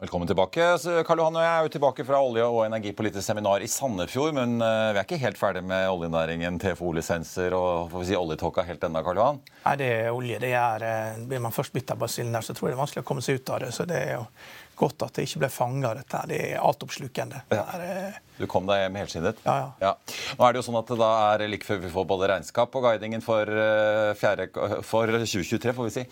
Velkommen 0.00 0.28
tilbake. 0.28 0.64
Karl 1.04 1.20
Johan 1.20 1.34
og 1.36 1.42
jeg 1.44 1.52
er 1.52 1.66
jo 1.66 1.70
tilbake 1.74 2.04
fra 2.08 2.22
olje- 2.24 2.46
og 2.48 2.62
energipolitisk 2.64 3.20
seminar 3.20 3.60
i 3.60 3.66
Sandefjord. 3.68 4.32
Men 4.32 4.54
eh, 4.64 4.92
vi 4.94 4.96
er 4.96 5.04
ikke 5.04 5.18
helt 5.20 5.36
ferdig 5.36 5.60
med 5.68 5.90
oljenæringen, 5.92 6.56
TFO-lisenser 6.62 7.52
og 7.52 7.90
får 7.92 8.00
vi 8.00 8.08
si 8.08 8.16
oljetåka 8.16 8.64
helt 8.64 8.86
ennå, 8.88 9.02
Karl 9.04 9.20
Johan? 9.20 9.42
Nei, 9.66 9.74
det 9.76 9.90
er 9.98 10.08
olje. 10.08 10.38
Det 10.40 10.54
er, 10.56 10.86
eh, 10.88 11.20
Blir 11.28 11.44
man 11.44 11.52
først 11.52 11.76
bitt 11.76 11.92
av 11.92 12.00
basillen 12.00 12.32
der, 12.32 12.46
så 12.46 12.56
tror 12.56 12.70
jeg 12.70 12.72
det 12.72 12.78
er 12.78 12.80
vanskelig 12.86 13.04
å 13.04 13.08
komme 13.10 13.26
seg 13.26 13.42
ut 13.42 13.52
av 13.52 13.60
det. 13.60 13.68
Så 13.76 13.84
det 13.90 14.00
er 14.06 14.14
jo 14.14 14.24
godt 14.80 15.04
at 15.06 15.18
det 15.18 15.28
ikke 15.28 15.44
ble 15.44 15.52
fanga, 15.52 15.92
dette. 15.98 16.24
Det 16.30 16.40
er 16.50 16.60
altoppslukende. 16.64 17.44
Ja. 17.52 17.64
Eh, 17.76 18.18
du 18.40 18.46
kom 18.48 18.64
deg 18.68 18.80
hjem 18.80 18.96
helskinnet? 18.96 19.40
Ja, 19.44 19.54
ja, 19.60 19.68
ja. 19.84 20.16
Nå 20.38 20.46
er 20.46 20.54
det 20.54 20.62
jo 20.62 20.66
sånn 20.70 20.78
at 20.80 20.88
det 20.88 20.96
da 21.00 21.10
er 21.34 21.44
like 21.50 21.66
før 21.66 21.82
vi 21.82 21.90
får 21.92 22.06
både 22.08 22.30
regnskap 22.30 22.78
og 22.78 22.86
guidingen 22.86 23.24
for, 23.24 23.44
eh, 23.44 24.12
fjerde, 24.16 24.48
for 24.86 25.12
2023, 25.12 25.74
får 25.76 25.88
vi 25.88 25.94
si. 25.98 26.06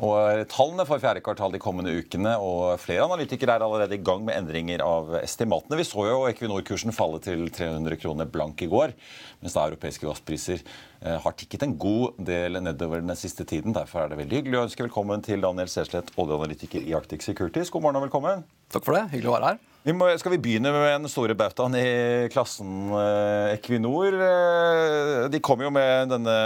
Og 0.00 0.46
tallene 0.48 0.86
for 0.88 1.02
fjerde 1.02 1.20
kvartal 1.24 1.52
de 1.52 1.60
kommende 1.60 1.92
ukene, 1.92 2.38
og 2.40 2.80
flere 2.80 3.04
analytikere 3.04 3.58
er 3.58 3.66
allerede 3.66 3.98
i 3.98 4.04
gang 4.04 4.24
med 4.24 4.38
endringer 4.38 4.80
av 4.84 5.12
estimatene. 5.20 5.76
Vi 5.76 5.84
så 5.84 6.08
jo 6.08 6.24
Equinor-kursen 6.30 6.96
falle 6.96 7.20
til 7.20 7.50
300 7.50 8.00
kroner 8.00 8.24
blank 8.24 8.64
i 8.64 8.70
går, 8.70 8.96
mens 9.42 9.52
da 9.52 9.68
europeiske 9.68 10.08
gasspriser 10.08 10.62
eh, 10.62 10.93
har 11.04 11.34
tikket 11.36 11.66
en 11.66 11.74
god 11.76 12.16
del 12.24 12.56
nedover 12.64 13.02
den 13.04 13.18
siste 13.18 13.44
tiden. 13.44 13.74
Derfor 13.76 14.04
er 14.04 14.12
det 14.12 14.18
veldig 14.22 14.38
hyggelig 14.40 14.56
å 14.56 14.64
ønske 14.64 14.86
velkommen 14.86 15.24
til 15.24 15.44
Daniel 15.44 15.68
Sesleth, 15.68 16.14
oljeanalytiker 16.16 16.80
i 16.80 16.94
Arctic 16.96 17.26
Securities. 17.26 17.68
God 17.72 17.84
morgen 17.84 18.00
og 18.00 18.06
velkommen. 18.06 18.46
Takk 18.72 18.86
for 18.86 18.96
det. 18.96 19.04
Hyggelig 19.12 19.30
å 19.30 19.34
være 19.36 19.50
her. 19.52 19.58
Vi 19.84 19.92
må, 19.92 20.08
skal 20.16 20.32
vi 20.32 20.40
begynne 20.40 20.72
med 20.72 20.86
den 21.04 21.12
store 21.12 21.36
bautaen 21.36 21.76
i 21.76 21.88
klassen 22.32 22.88
eh, 22.96 23.52
Equinor? 23.58 24.16
Eh, 24.16 25.26
de 25.28 25.42
kom 25.44 25.60
jo 25.60 25.68
med 25.74 26.08
denne 26.14 26.38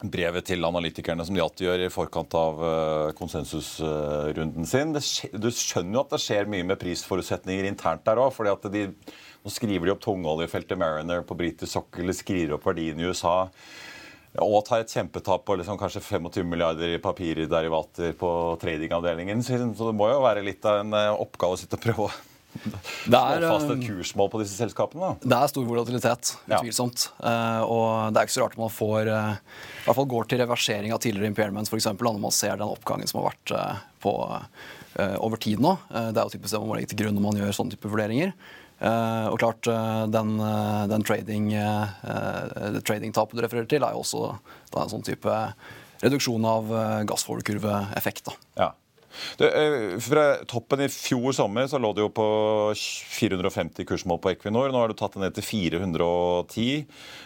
brevet 0.00 0.46
til 0.48 0.64
analytikerne 0.64 1.24
som 1.26 1.36
de 1.36 1.42
alltid 1.44 1.66
gjør 1.66 1.84
i 1.84 1.92
forkant 1.92 2.36
av 2.40 2.62
eh, 2.64 3.10
konsensusrunden 3.18 4.68
sin. 4.68 4.94
Det, 4.96 5.04
du 5.36 5.50
skjønner 5.52 5.98
jo 5.98 6.04
at 6.06 6.14
det 6.14 6.22
skjer 6.24 6.48
mye 6.48 6.64
med 6.72 6.80
prisforutsetninger 6.80 7.68
internt 7.68 8.06
der 8.08 8.22
òg. 8.24 8.32
Nå 9.44 9.52
skriver 9.52 9.88
de 9.88 9.94
opp 9.94 10.02
tungoljefeltet 10.04 10.78
Mariner 10.80 11.22
på 11.26 11.36
britisk 11.38 11.72
sokkel, 11.72 12.12
skriver 12.16 12.58
opp 12.58 12.66
verdien 12.68 13.00
i 13.00 13.08
USA. 13.08 13.50
Og 14.40 14.60
tar 14.66 14.84
et 14.84 14.92
kjempetap 14.92 15.42
på 15.46 15.56
liksom 15.58 15.78
kanskje 15.80 16.02
25 16.04 16.46
milliarder 16.46 16.92
i 16.94 17.02
papirderivater 17.02 18.12
på 18.18 18.32
tradingavdelingen. 18.62 19.42
Så 19.42 19.58
det 19.58 19.96
må 19.96 20.10
jo 20.12 20.20
være 20.22 20.44
litt 20.46 20.66
av 20.68 20.84
en 20.84 20.94
oppgave 20.94 21.56
å 21.56 21.60
sitte 21.60 21.80
og 21.80 21.86
prøve 21.88 22.06
å 22.06 22.12
det 22.50 23.18
er, 23.18 23.44
fast 23.46 23.68
et 23.70 23.76
eh, 23.76 23.84
kursmål 23.86 24.30
på 24.32 24.40
disse 24.42 24.56
selskapene? 24.58 25.12
Det 25.22 25.36
er 25.36 25.52
stor 25.52 25.66
volatilitet, 25.68 26.32
utvilsomt. 26.48 27.06
Ja. 27.20 27.34
Uh, 27.60 27.70
og 27.70 27.86
det 28.10 28.20
er 28.20 28.28
ikke 28.28 28.36
så 28.36 28.44
rart 28.44 28.58
man 28.60 28.72
får 28.74 29.10
uh, 29.10 29.38
i 29.38 29.84
hvert 29.86 29.98
fall 30.00 30.10
går 30.10 30.30
til 30.30 30.42
reversering 30.42 30.94
av 30.94 31.02
tidligere 31.04 31.30
impairments, 31.30 31.70
f.eks. 31.70 31.92
når 31.94 32.20
man 32.22 32.34
ser 32.34 32.58
den 32.58 32.66
oppgangen 32.66 33.10
som 33.10 33.20
har 33.20 33.30
vært 33.30 33.54
uh, 33.54 33.86
på 34.02 34.16
over 35.22 35.38
tid 35.40 35.60
nå. 35.62 35.70
det 35.88 36.18
er 36.18 36.26
jo 36.26 36.32
typisk 36.34 36.52
det 36.52 36.58
man 36.60 36.68
må 36.68 36.74
legge 36.76 36.90
til 36.90 36.98
grunn 36.98 37.14
når 37.16 37.22
man 37.22 37.36
gjør 37.38 37.54
sånne 37.54 37.72
type 37.72 37.88
vurderinger. 37.88 38.32
Og 38.80 39.36
klart, 39.40 39.68
den, 40.08 40.30
den 40.88 41.02
trading, 41.04 41.50
tradingtapet 42.86 43.36
du 43.36 43.42
refererer 43.44 43.68
til, 43.68 43.84
er 43.84 43.92
jo 43.92 44.00
også 44.00 44.22
en 44.32 44.92
sånn 44.94 45.04
type 45.04 45.34
reduksjon 46.00 46.46
av 46.48 46.72
gassforkurveeffekt. 47.10 48.32
Ja. 48.56 48.70
Eh, 49.38 49.98
fra 50.02 50.24
toppen 50.48 50.84
i 50.84 50.88
fjor 50.92 51.34
sommer 51.36 51.66
så 51.70 51.80
lå 51.82 51.92
det 51.96 52.04
jo 52.04 52.10
på 52.14 52.26
450 52.76 53.88
kursmål 53.88 54.20
på 54.22 54.32
Equinor. 54.34 54.70
Nå 54.70 54.82
har 54.82 54.92
du 54.92 54.98
tatt 54.98 55.16
det 55.16 55.24
ned 55.24 55.36
til 55.36 55.46
410. 55.46 56.68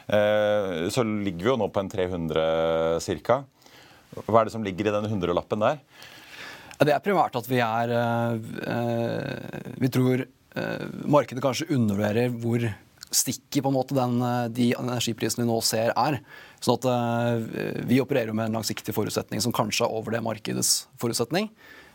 Eh, 0.09 0.73
så 0.95 1.05
ligger 1.05 1.43
vi 1.43 1.53
jo 1.53 1.59
nå 1.61 1.71
på 1.73 1.85
en 1.85 1.93
300 1.93 3.05
ca. 3.25 3.43
Hva 4.25 4.41
er 4.41 4.49
det 4.49 4.55
som 4.55 4.65
ligger 4.65 4.89
i 4.89 4.95
den 4.95 5.11
hundrelappen 5.11 5.65
der? 5.65 5.83
Det 6.85 6.93
er 6.95 7.03
primært 7.03 7.37
at 7.39 7.47
vi 7.47 7.61
er 7.63 7.93
eh, 7.95 8.33
Vi 9.79 9.91
tror 9.95 10.25
markedet 11.11 11.43
kanskje 11.43 11.67
undervurderer 11.75 12.35
hvor 12.43 12.67
stikker 13.15 13.63
på 13.63 13.71
en 13.71 13.77
måte 13.77 13.95
den, 13.97 14.19
de 14.55 14.69
energiprisene 14.79 15.45
vi 15.45 15.49
nå 15.51 15.57
ser, 15.67 15.93
er. 15.95 16.19
Sånn 16.63 16.79
at 16.81 17.87
Vi 17.87 18.01
opererer 18.03 18.31
jo 18.31 18.37
med 18.39 18.49
en 18.49 18.59
langsiktig 18.59 18.95
forutsetning 18.95 19.43
som 19.43 19.55
kanskje 19.55 19.87
er 19.87 19.95
over 19.95 20.15
det 20.15 20.23
markedets 20.25 20.89
forutsetning. 20.99 21.51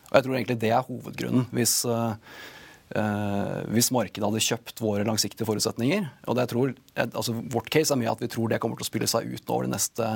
Og 0.09 0.17
jeg 0.17 0.25
tror 0.25 0.37
egentlig 0.37 0.61
det 0.61 0.71
er 0.73 0.87
hovedgrunnen. 0.87 1.45
Hvis, 1.53 1.75
uh, 1.85 2.15
hvis 3.69 3.91
markedet 3.93 4.25
hadde 4.25 4.41
kjøpt 4.41 4.81
våre 4.81 5.05
langsiktige 5.05 5.45
forutsetninger 5.45 6.07
og 6.25 6.37
det 6.37 6.47
jeg 6.47 6.51
tror, 6.55 6.73
altså 7.05 7.35
Vårt 7.53 7.69
case 7.73 7.93
er 7.93 8.01
mye 8.01 8.13
at 8.15 8.23
vi 8.23 8.31
tror 8.31 8.49
det 8.49 8.61
kommer 8.63 8.79
til 8.79 8.87
å 8.87 8.89
spille 8.89 9.09
seg 9.09 9.29
ut 9.29 9.53
over 9.53 9.67
de 9.67 9.75
neste 9.75 10.07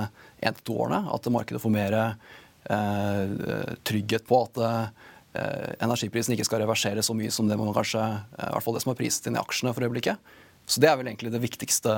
én 0.42 0.58
til 0.58 0.66
to 0.66 0.80
årene. 0.86 1.04
At 1.14 1.30
markedet 1.34 1.62
får 1.62 1.76
mer 1.76 2.00
uh, 2.02 3.76
trygghet 3.86 4.26
på 4.30 4.42
at 4.48 4.62
uh, 4.64 5.10
energiprisen 5.34 6.36
ikke 6.36 6.46
skal 6.46 6.62
reversere 6.62 7.04
så 7.06 7.16
mye 7.18 7.32
som 7.34 7.48
det 7.50 7.58
man 7.58 7.74
kanskje, 7.74 8.02
i 8.38 8.52
hvert 8.54 8.66
fall 8.66 8.78
det 8.78 8.84
som 8.84 8.94
er 8.94 9.00
priset 9.00 9.30
inn 9.30 9.38
i 9.38 9.42
aksjene 9.42 9.74
for 9.74 9.86
øyeblikket. 9.86 10.34
Så 10.70 10.80
det 10.80 10.92
er 10.92 11.00
vel 11.00 11.10
egentlig 11.10 11.34
det 11.34 11.42
viktigste 11.44 11.96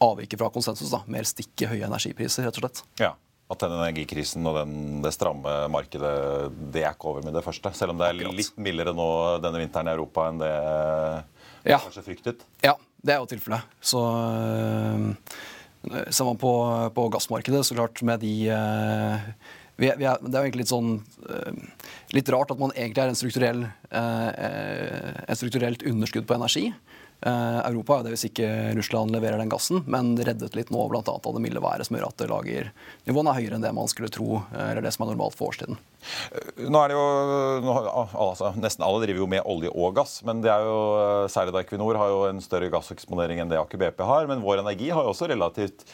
avviket 0.00 0.38
fra 0.40 0.52
konsensus. 0.54 0.92
da, 0.92 1.02
Mer 1.10 1.26
stikk 1.28 1.66
i 1.66 1.68
høye 1.72 1.88
energipriser, 1.88 2.46
rett 2.46 2.60
og 2.60 2.64
slett. 2.64 2.84
Ja 3.02 3.16
at 3.50 3.64
den 3.64 3.74
energikrisen 3.74 4.46
og 4.46 4.60
den, 4.60 4.74
det 5.02 5.10
stramme 5.16 5.52
markedet 5.74 6.14
det 6.70 6.84
er 6.84 6.94
ikke 6.94 7.10
over 7.10 7.26
med 7.26 7.34
det 7.34 7.42
første. 7.42 7.72
Selv 7.74 7.94
om 7.94 7.98
det 7.98 8.06
er 8.06 8.20
Akkurat. 8.20 8.36
litt 8.38 8.60
mildere 8.62 8.94
nå 8.94 9.10
denne 9.42 9.62
vinteren 9.62 9.90
i 9.90 9.94
Europa 9.96 10.28
enn 10.30 10.38
det 10.42 10.52
ja. 11.72 11.80
kanskje 11.80 12.04
fryktet. 12.06 12.44
Ja, 12.62 12.76
det 13.02 13.16
er 13.16 13.18
jo 13.18 13.30
tilfellet. 13.32 13.72
Så 13.82 14.02
øh, 14.06 15.08
ser 16.06 16.28
man 16.28 16.38
på, 16.38 16.52
på, 16.94 17.08
gassmarkedet, 17.10 17.64
så 17.66 17.74
klart 17.74 18.02
med 18.06 18.22
de 18.22 18.34
øh, 18.54 19.26
vi 19.80 19.90
vi 20.00 20.06
er, 20.08 20.22
det 20.22 20.30
er 20.30 20.44
jo 20.44 20.48
egentlig 20.48 20.64
litt 20.64 20.72
sånn 20.72 20.94
uh, 21.00 21.84
litt 22.16 22.30
rart 22.32 22.52
at 22.54 22.60
man 22.60 22.74
egentlig 22.76 23.04
er 23.04 23.12
en 23.12 23.18
strukturell, 23.18 23.66
et 23.90 25.38
strukturelt 25.38 25.84
underskudd 25.86 26.26
på 26.26 26.36
energi. 26.36 26.70
Uh, 27.20 27.60
Europa 27.68 27.98
er 27.98 28.06
det 28.06 28.14
hvis 28.14 28.22
ikke 28.30 28.46
Russland 28.78 29.12
leverer 29.12 29.36
den 29.36 29.50
gassen, 29.52 29.82
men 29.92 30.14
reddet 30.16 30.54
litt 30.56 30.70
nå 30.72 30.86
bl.a. 30.88 31.02
av 31.04 31.34
det 31.36 31.42
milde 31.44 31.60
været 31.60 31.84
som 31.84 31.98
gjør 31.98 32.06
at 32.08 32.24
lagernivåene 32.30 33.34
er 33.34 33.36
høyere 33.36 33.58
enn 33.58 33.66
det 33.66 33.72
man 33.76 33.90
skulle 33.92 34.08
tro, 34.12 34.40
eller 34.56 34.80
det 34.80 34.94
som 34.96 35.04
er 35.04 35.12
normalt 35.12 35.36
for 35.36 35.52
årstiden. 35.52 35.76
Nå 36.64 36.80
er 36.80 36.88
det 36.88 36.96
jo, 36.96 37.04
altså, 38.24 38.54
Nesten 38.56 38.86
alle 38.86 39.04
driver 39.04 39.20
jo 39.20 39.28
med 39.34 39.44
olje 39.44 39.72
og 39.74 39.98
gass, 40.00 40.16
men 40.24 40.40
det 40.40 40.48
er 40.54 40.64
jo, 40.64 40.80
særlig 41.32 41.52
da 41.52 41.60
Equinor 41.60 42.00
har 42.00 42.14
jo 42.14 42.24
en 42.30 42.40
større 42.44 42.72
gasseksponering 42.72 43.42
enn 43.42 43.52
det 43.52 43.60
Aker 43.60 43.82
BP 43.84 44.00
har. 44.08 44.30
Men 44.30 44.40
Vår 44.44 44.64
Energi 44.64 44.88
har 44.88 45.04
jo 45.04 45.12
også 45.12 45.28
relativt 45.28 45.84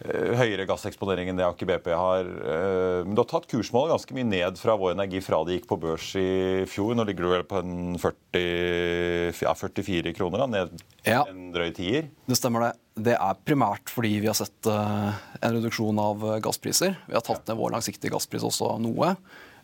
høyere 0.00 0.64
gasseksponering 0.64 1.28
enn 1.28 1.36
det 1.36 1.44
Aker 1.44 1.68
BP 1.68 1.90
har. 1.92 2.24
Eh, 2.24 3.00
men 3.04 3.12
du 3.12 3.20
har 3.20 3.28
tatt 3.28 3.48
kursmålet 3.50 3.92
ganske 3.92 4.14
mye 4.16 4.28
ned 4.28 4.60
fra 4.60 4.76
Vår 4.80 4.94
Energi 4.94 5.20
fra 5.24 5.42
det 5.44 5.58
gikk 5.58 5.66
på 5.68 5.76
børs 5.82 6.06
i 6.16 6.30
fjor. 6.70 6.94
Nå 6.96 7.04
ligger 7.08 7.26
du 7.26 7.32
vel 7.34 7.44
på 7.48 7.60
en 7.60 7.98
40, 8.00 9.42
ja, 9.44 9.52
44 9.52 10.14
kroner, 10.16 10.44
da, 10.44 10.48
ned 10.54 10.86
ja, 11.04 11.24
en 11.28 11.50
drøy 11.52 11.68
tier? 11.76 12.08
Det 12.30 12.38
stemmer 12.38 12.68
det. 12.68 12.72
Det 13.10 13.16
er 13.16 13.44
primært 13.44 13.92
fordi 13.92 14.16
vi 14.20 14.28
har 14.28 14.36
sett 14.36 14.68
uh, 14.68 15.12
en 15.40 15.54
reduksjon 15.56 16.00
av 16.00 16.24
gasspriser. 16.44 16.96
Vi 17.06 17.16
har 17.16 17.24
tatt 17.24 17.46
ned 17.48 17.60
vår 17.60 17.76
langsiktige 17.76 18.12
gasspris 18.12 18.44
også 18.46 18.74
noe. 18.82 19.14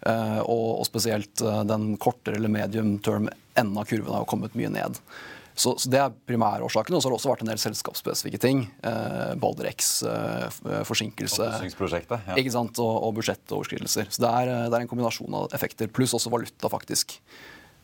Og, 0.06 0.82
spesielt 0.86 1.40
den 1.66 1.94
kortere 1.98 2.36
eller 2.36 2.52
medium 2.52 2.98
term 3.02 3.30
enden 3.56 3.80
av 3.80 3.88
kurven 3.88 4.12
har 4.12 4.28
kommet 4.28 4.54
mye 4.54 4.68
ned. 4.70 5.00
Så, 5.56 5.72
så 5.80 5.90
Det 5.90 6.00
er 6.00 6.14
primærårsaken. 6.28 6.94
Og 6.94 7.02
så 7.02 7.08
har 7.08 7.14
det 7.14 7.18
også 7.20 7.32
vært 7.32 7.44
en 7.46 7.50
del 7.50 7.60
selskapsspesifikke 7.60 8.40
ting. 8.42 8.62
Eh, 8.84 9.34
Balder 9.40 9.70
X, 9.72 9.90
eh, 10.06 10.46
forsinkelse 10.86 11.48
ja. 11.48 12.36
ikke 12.36 12.52
sant, 12.54 12.78
og, 12.82 12.94
og 13.08 13.16
budsjettoverskridelser. 13.18 14.10
Så 14.12 14.22
det 14.22 14.32
er, 14.32 14.52
det 14.68 14.76
er, 14.76 14.84
en 14.84 14.90
kombinasjon 14.90 15.38
av 15.40 15.54
effekter, 15.56 15.88
pluss 15.88 16.14
også 16.16 16.32
valuta, 16.32 16.70
faktisk. 16.72 17.20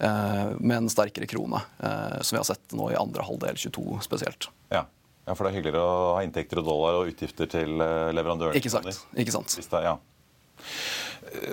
med 0.02 0.72
en 0.74 0.88
sterkere 0.90 1.28
krone, 1.30 1.60
som 1.78 2.34
vi 2.34 2.40
har 2.40 2.46
sett 2.48 2.72
nå 2.74 2.88
i 2.90 2.96
andre 2.98 3.22
halvdel 3.22 3.60
22 3.60 4.00
spesielt. 4.02 4.48
Ja. 4.72 4.80
ja, 5.28 5.36
for 5.36 5.44
det 5.44 5.52
er 5.52 5.58
hyggeligere 5.60 5.84
å 5.84 6.08
ha 6.16 6.24
inntekter 6.26 6.58
og 6.58 6.66
dollar 6.66 6.98
og 6.98 7.12
utgifter 7.12 7.46
til 7.52 7.76
leverandøren. 7.78 8.56
Ikke 8.58 8.72
sant. 8.72 8.88
Ikke 9.14 9.34
sant. 9.36 9.54
Det, 9.54 9.84
ja. 9.84 9.94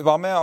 Hva 0.04 0.16
med, 0.20 0.34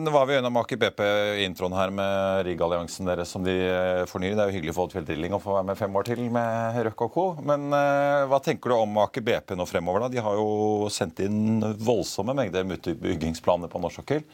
Nå 0.00 0.12
var 0.12 0.26
vi 0.28 0.36
gjennom 0.36 0.56
Aker 0.60 0.78
BP 0.80 1.00
i 1.40 1.44
introen 1.44 1.74
her 1.76 1.90
med 1.94 2.46
Rig-alliansen 2.46 3.08
deres 3.08 3.32
som 3.34 3.44
de 3.44 3.54
eh, 3.54 4.04
fornyer. 4.08 4.36
Det 4.36 4.44
er 4.44 4.50
jo 4.50 4.56
hyggelig 4.56 4.74
for 4.76 4.88
Oddfjell 4.88 5.06
Drilling 5.08 5.34
å 5.36 5.40
få 5.42 5.56
være 5.56 5.68
med 5.70 5.80
fem 5.80 5.98
år 5.98 6.06
til 6.08 6.22
med 6.32 6.78
Røkke 6.88 7.08
og 7.08 7.12
co. 7.14 7.26
Men 7.44 7.68
uh, 7.74 8.24
hva 8.30 8.40
tenker 8.44 8.72
du 8.72 8.76
om 8.78 9.00
Aker 9.04 9.24
BP 9.26 9.56
nå 9.58 9.66
fremover? 9.68 10.06
da? 10.06 10.12
De 10.14 10.22
har 10.24 10.38
jo 10.38 10.88
sendt 10.92 11.20
inn 11.24 11.60
voldsomme 11.84 12.36
mengder 12.38 12.64
utbyggingsplaner 12.78 13.72
på 13.72 13.82
norsk 13.82 14.00
sokkel. 14.00 14.24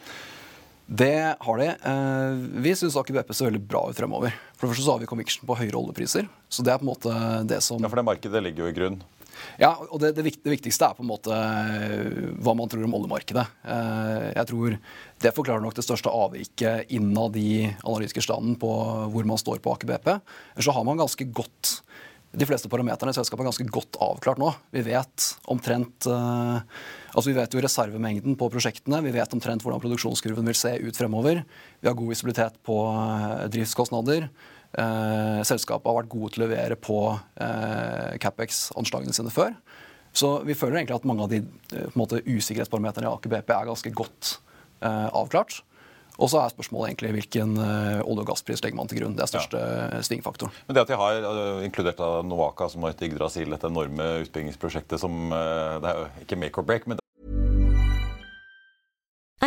Det 0.86 1.16
har 1.40 1.60
de. 1.62 1.70
Uh, 1.82 2.60
vi 2.62 2.76
syns 2.78 2.98
Aker 3.00 3.16
BP 3.16 3.34
ser 3.34 3.50
veldig 3.50 3.64
bra 3.66 3.86
ut 3.88 3.98
fremover. 3.98 4.36
For 4.54 4.68
det 4.68 4.74
første 4.74 4.86
så 4.86 4.94
har 4.94 5.02
vi 5.02 5.10
conviction 5.10 5.48
på 5.48 5.58
høyere 5.58 5.80
oljepriser. 5.80 6.30
Så 6.52 6.62
det 6.62 6.74
er 6.74 6.78
på 6.82 6.86
en 6.86 6.92
måte 6.92 7.18
det 7.50 7.62
som 7.64 7.82
Ja, 7.82 7.90
For 7.90 7.98
det 7.98 8.06
markedet 8.06 8.44
ligger 8.44 8.66
jo 8.66 8.70
i 8.70 8.78
grunn? 8.78 9.02
Ja, 9.60 9.72
og 9.88 10.00
det, 10.02 10.14
det, 10.16 10.24
viktigste 10.26 10.88
er 10.88 10.96
på 10.96 11.04
en 11.04 11.10
måte 11.10 11.34
eh, 11.34 12.30
hva 12.44 12.54
man 12.58 12.70
tror 12.70 12.86
om 12.86 12.96
oljemarkedet. 12.98 13.44
Eh, 13.62 14.30
jeg 14.34 14.50
tror 14.50 14.78
Det 15.24 15.34
forklarer 15.36 15.64
nok 15.64 15.76
det 15.76 15.86
største 15.86 16.12
avviket 16.12 16.94
innad 16.94 17.36
i 17.40 17.64
analytiske 17.82 18.24
standen 18.24 18.58
på 18.60 18.72
hvor 19.12 19.28
man 19.28 19.40
står 19.40 19.62
på 19.64 19.74
Aker 19.74 19.94
BP. 19.94 20.10
Så 20.58 20.74
har 20.74 20.86
man 20.86 21.00
ganske 21.00 21.28
godt 21.32 21.78
de 22.34 22.46
fleste 22.48 22.66
parameterne 22.70 23.12
i 23.12 23.16
selskapet 23.16 23.44
er 23.44 23.46
ganske 23.46 23.66
godt 23.70 23.98
avklart 24.02 24.40
nå. 24.42 24.48
Vi 24.74 24.82
vet 24.88 25.26
omtrent 25.50 26.08
uh, 26.10 26.58
altså 27.12 27.28
vi 27.28 27.36
vet 27.36 27.54
jo 27.54 27.62
reservemengden 27.62 28.34
på 28.38 28.48
prosjektene. 28.50 28.98
Vi 29.06 29.12
vet 29.14 29.36
omtrent 29.36 29.62
hvordan 29.62 29.82
produksjonskurven 29.82 30.50
vil 30.50 30.58
se 30.58 30.72
ut 30.82 30.98
fremover. 30.98 31.44
Vi 31.78 31.90
har 31.90 31.94
god 31.94 32.10
visibilitet 32.10 32.58
på 32.66 32.78
driftskostnader. 33.54 34.26
Eh, 34.74 35.40
selskapet 35.46 35.86
har 35.86 36.00
vært 36.00 36.12
gode 36.12 36.34
til 36.34 36.42
å 36.42 36.48
levere 36.48 36.78
på 36.78 36.98
eh, 37.14 38.16
Capex-anslagene 38.22 39.14
sine 39.14 39.32
før. 39.34 39.54
Så 40.14 40.36
vi 40.46 40.56
føler 40.58 40.80
egentlig 40.80 40.98
at 40.98 41.06
mange 41.06 41.26
av 41.26 41.30
de 41.30 41.42
eh, 41.42 41.94
måte, 41.98 42.22
usikkerhetsparameterne 42.26 43.06
i 43.06 43.12
Aker 43.12 43.32
BP 43.32 43.54
er 43.54 43.70
ganske 43.70 43.94
godt 43.94 44.36
eh, 44.82 45.08
avklart. 45.10 45.60
Og 46.14 46.30
så 46.30 46.38
er 46.38 46.52
spørsmålet 46.52 46.92
egentlig 46.92 47.08
hvilken 47.16 47.56
uh, 47.58 48.04
olje- 48.06 48.22
og 48.22 48.28
gasspris 48.28 48.60
legger 48.62 48.78
man 48.78 48.86
til 48.86 49.00
grunn. 49.00 49.16
Det 49.18 49.24
er 49.24 49.32
største 49.32 49.58
ja. 49.58 50.02
svingfaktoren. 50.06 50.54
Men 50.68 50.76
det 50.76 50.84
at 50.84 50.92
de 50.92 50.98
har 51.00 51.26
uh, 51.26 51.64
inkludert 51.66 51.98
Novaka 52.28 52.68
som 52.70 52.86
har 52.86 52.94
et 52.94 53.02
Yggdrasil, 53.02 53.50
dette 53.50 53.66
enorme 53.66 54.06
utbyggingsprosjektet 54.22 55.02
som 55.02 55.34
uh, 55.34 55.80
Det 55.82 55.90
er 55.90 55.98
jo 55.98 56.06
ikke 56.22 56.38
make 56.38 56.62
or 56.62 56.68
break, 56.68 56.86
men 56.86 57.02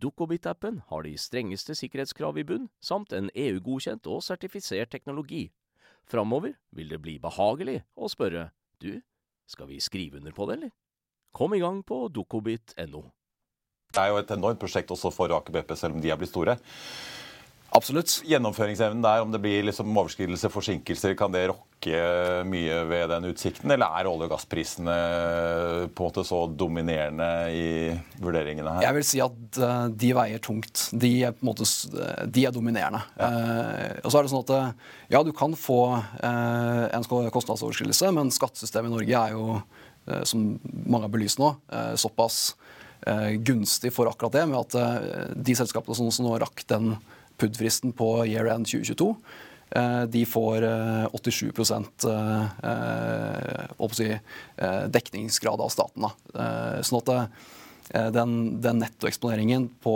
Dukkobit-appen 0.00 0.80
har 0.88 1.06
de 1.06 1.14
strengeste 1.18 1.76
sikkerhetskrav 1.78 2.38
i 2.40 2.44
bunn, 2.46 2.68
samt 2.80 3.14
en 3.16 3.30
EU-godkjent 3.34 4.08
og 4.10 4.22
sertifisert 4.26 4.90
teknologi. 4.92 5.48
Framover 6.10 6.56
vil 6.74 6.90
det 6.90 7.00
bli 7.02 7.18
behagelig 7.22 7.80
å 7.94 8.10
spørre 8.10 8.50
du, 8.82 9.00
skal 9.50 9.70
vi 9.70 9.80
skrive 9.82 10.18
under 10.18 10.34
på 10.34 10.48
det, 10.48 10.58
eller? 10.58 10.74
Kom 11.32 11.54
i 11.54 11.62
gang 11.62 11.82
på 11.86 12.08
dukkobit.no. 12.10 13.02
Det 13.90 14.02
er 14.02 14.12
jo 14.12 14.20
et 14.20 14.30
enormt 14.34 14.60
prosjekt 14.62 14.90
også 14.94 15.10
for 15.14 15.32
Aker 15.34 15.54
BP, 15.54 15.74
selv 15.78 15.98
om 15.98 16.02
de 16.02 16.10
er 16.10 16.18
blitt 16.18 16.30
store. 16.30 16.56
Absolutt. 17.70 18.16
Gjennomføringsevnen 18.26 19.02
der, 19.04 19.22
om 19.22 19.30
det 19.30 19.38
blir 19.42 19.62
liksom 19.68 19.92
overskridelser, 19.94 20.50
forsinkelser, 20.50 21.12
kan 21.18 21.30
det 21.30 21.44
rokke 21.52 22.00
mye 22.50 22.80
ved 22.90 23.04
den 23.12 23.28
utsikten? 23.30 23.70
Eller 23.70 23.94
er 23.94 24.08
olje- 24.10 24.26
og 24.26 24.32
gassprisene 24.32 24.96
på 25.94 26.02
en 26.02 26.08
måte 26.08 26.24
så 26.26 26.40
dominerende 26.50 27.28
i 27.54 27.68
vurderingene 28.18 28.74
her? 28.74 28.86
Jeg 28.88 28.96
vil 28.98 29.06
si 29.06 29.20
at 29.22 29.60
eh, 29.62 29.84
de 30.02 30.10
veier 30.18 30.42
tungt. 30.42 30.82
De 30.90 31.12
er, 31.28 31.36
måte, 31.46 31.68
de 32.26 32.44
er 32.48 32.56
dominerende. 32.56 33.04
Ja. 33.20 33.28
Eh, 33.30 34.00
og 34.02 34.10
så 34.10 34.18
er 34.18 34.26
det 34.26 34.32
sånn 34.34 34.42
at 34.48 34.52
eh, 34.56 34.90
ja, 35.14 35.22
du 35.26 35.30
kan 35.36 35.54
få 35.58 35.78
eh, 36.00 36.82
en 36.90 37.06
kostnadsoverskridelse, 37.06 38.10
men 38.18 38.34
skattesystemet 38.34 38.90
i 38.90 38.96
Norge 38.96 39.22
er 39.22 39.36
jo, 39.38 39.60
eh, 40.10 40.26
som 40.26 40.50
mange 40.66 41.06
har 41.06 41.14
belyst 41.14 41.38
nå, 41.42 41.54
eh, 41.70 41.94
såpass 42.00 42.42
gunstig 43.40 43.94
for 43.96 44.10
akkurat 44.10 44.34
det, 44.34 44.42
med 44.50 44.58
at 44.60 45.32
de 45.32 45.54
selskapene 45.56 45.96
som 45.96 46.26
nå 46.26 46.34
rakk 46.42 46.60
den 46.68 46.90
PUD-fristen 47.40 47.94
på 47.96 48.12
year 48.28 48.50
end 48.52 48.68
2022. 48.70 49.14
Eh, 49.70 50.02
de 50.02 50.26
får 50.26 50.62
87% 51.12 52.04
eh, 52.10 52.46
eh, 54.56 54.86
dekningsgrad 54.90 55.60
av 55.60 55.70
staten. 55.70 56.08
Sånn 56.82 57.00
at 57.04 57.12
den, 58.14 58.34
den 58.62 58.82
nettoeksponeringen 58.82 59.68
på 59.82 59.94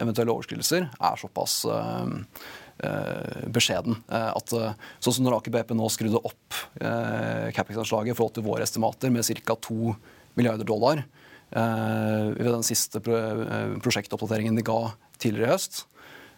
eventuelle 0.00 0.34
overskridelser 0.34 0.86
er 0.90 1.18
såpass 1.18 1.62
beskjeden. 3.52 3.98
At, 4.08 4.50
sånn 5.02 5.16
som 5.16 5.26
når 5.26 5.36
Aker 5.36 5.54
BP 5.54 5.74
nå 5.74 5.88
skrudde 5.92 6.22
opp 6.22 6.56
Capex-anslaget 6.78 8.14
i 8.14 8.16
forhold 8.16 8.36
til 8.38 8.46
våre 8.46 8.66
estimater 8.66 9.10
med 9.14 9.26
ca. 9.42 9.56
2 9.68 9.94
milliarder 10.38 10.66
dollar 10.66 11.02
ved 11.50 12.48
den 12.48 12.66
siste 12.66 13.02
prosjektoppdateringen 13.02 14.58
de 14.58 14.66
ga 14.66 14.80
tidligere 15.22 15.50
i 15.50 15.52
høst, 15.52 15.84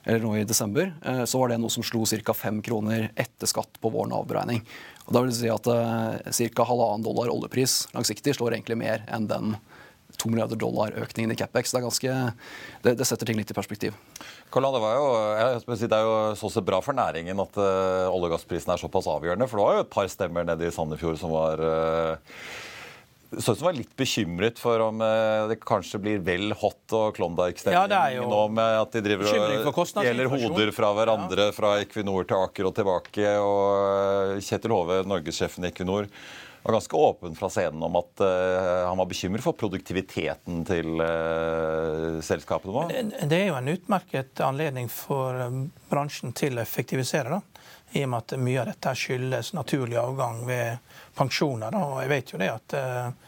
eller 0.05 0.21
nå 0.21 0.35
i 0.37 0.45
desember, 0.45 0.93
eh, 1.05 1.25
så 1.25 1.41
var 1.41 1.51
det 1.51 1.61
noe 1.61 1.73
som 1.73 1.85
slo 1.87 2.05
ca. 2.05 2.35
5 2.37 2.63
kroner 2.63 3.11
etter 3.17 3.49
skatt 3.49 3.81
på 3.81 3.93
vår 3.93 4.11
Nav-beregning. 4.13 4.61
Da 5.09 5.21
vil 5.21 5.33
det 5.33 5.37
si 5.37 5.51
at 5.53 5.67
uh, 5.69 6.17
ca. 6.57 6.65
halvannen 6.65 7.05
dollar 7.05 7.33
oljepris 7.33 7.89
langsiktig 7.93 8.37
slår 8.37 8.57
egentlig 8.57 8.79
mer 8.81 9.05
enn 9.13 9.29
den 9.29 9.57
2 10.17 10.31
milliarder 10.31 10.57
dollar-økningen 10.57 11.33
i 11.35 11.37
Capex. 11.37 11.73
Det, 11.73 11.81
er 11.81 11.85
ganske, 11.85 12.15
det, 12.85 12.95
det, 13.01 13.07
setter 13.09 13.29
ting 13.29 13.39
litt 13.41 13.51
i 13.51 13.57
perspektiv. 13.57 13.97
Karl, 14.55 14.69
det, 14.71 14.83
var 14.85 14.95
jo, 14.97 15.75
si, 15.75 15.89
det 15.91 15.99
er 15.99 16.07
jo 16.07 16.17
så, 16.39 16.51
sett 16.55 16.67
bra 16.69 16.79
for 16.85 16.97
næringen 16.97 17.41
at 17.43 17.59
uh, 17.59 18.13
olje- 18.13 18.31
og 18.31 18.37
gassprisen 18.37 18.73
er 18.75 18.81
såpass 18.81 19.09
avgjørende. 19.11 19.49
For 19.51 19.61
det 19.61 19.67
var 19.67 19.79
jo 19.79 19.87
et 19.87 19.95
par 19.97 20.11
stemmer 20.13 20.47
nede 20.47 20.69
i 20.69 20.75
Sandefjord 20.75 21.19
som 21.21 21.35
var 21.35 21.61
uh, 21.61 22.39
så 23.41 23.53
ut 23.53 23.59
som 23.59 23.67
var 23.67 23.77
litt 23.77 23.97
bekymret 23.97 24.59
for 24.61 24.83
om 24.85 25.01
eh, 25.05 25.49
det 25.51 25.59
kanskje 25.65 26.01
blir 26.03 26.23
vel 26.25 26.55
hot 26.59 26.95
og 26.97 27.17
Klondyke-stemning 27.17 27.93
ja, 27.95 28.25
nå 28.29 28.41
med 28.55 28.79
at 28.83 28.95
de 28.97 29.03
driver 29.05 29.29
og 29.31 30.01
gjelder 30.05 30.31
hoder 30.33 30.73
fra 30.77 30.93
hverandre 30.97 31.51
ja. 31.51 31.57
fra 31.57 31.77
Equinor 31.83 32.27
til 32.29 32.41
Aker 32.41 32.71
og 32.71 32.75
tilbake. 32.79 33.37
Og 33.41 33.69
eh, 34.39 34.43
Kjetil 34.45 34.75
Hove, 34.75 35.03
norgessjefen 35.09 35.67
i 35.67 35.73
Equinor, 35.73 36.11
var 36.65 36.79
ganske 36.79 36.97
åpen 36.97 37.35
fra 37.37 37.51
scenen 37.53 37.83
om 37.85 37.97
at 38.01 38.23
uh, 38.25 38.87
han 38.89 38.97
var 38.97 39.09
bekymret 39.11 39.45
for 39.45 39.53
produktiviteten 39.53 40.63
til 40.65 40.95
uh, 40.97 42.23
selskapene 42.25 42.73
nå. 42.73 42.85
Det, 42.89 43.27
det, 43.29 43.41
er 43.43 43.51
jo 43.51 43.59
en 43.59 43.69
utmerket 43.69 44.41
anledning 44.41 44.89
for 44.89 45.43
bransjen 45.91 46.33
til 46.33 46.57
å 46.57 46.63
effektivisere. 46.65 47.37
da. 47.37 47.65
I 47.95 48.07
og 48.07 48.15
med 48.15 48.25
at 48.25 48.41
mye 48.41 48.63
av 48.63 48.71
dette 48.73 48.95
skyldes 48.97 49.53
naturlig 49.55 50.01
avgang 50.01 50.41
ved 50.49 50.81
pensjoner. 51.15 51.69
Da. 51.71 51.85
Og 51.85 52.01
jeg 52.01 52.13
vet 52.15 52.33
jo 52.33 52.41
det 52.41 52.51
at 52.55 52.77
uh, 52.81 53.24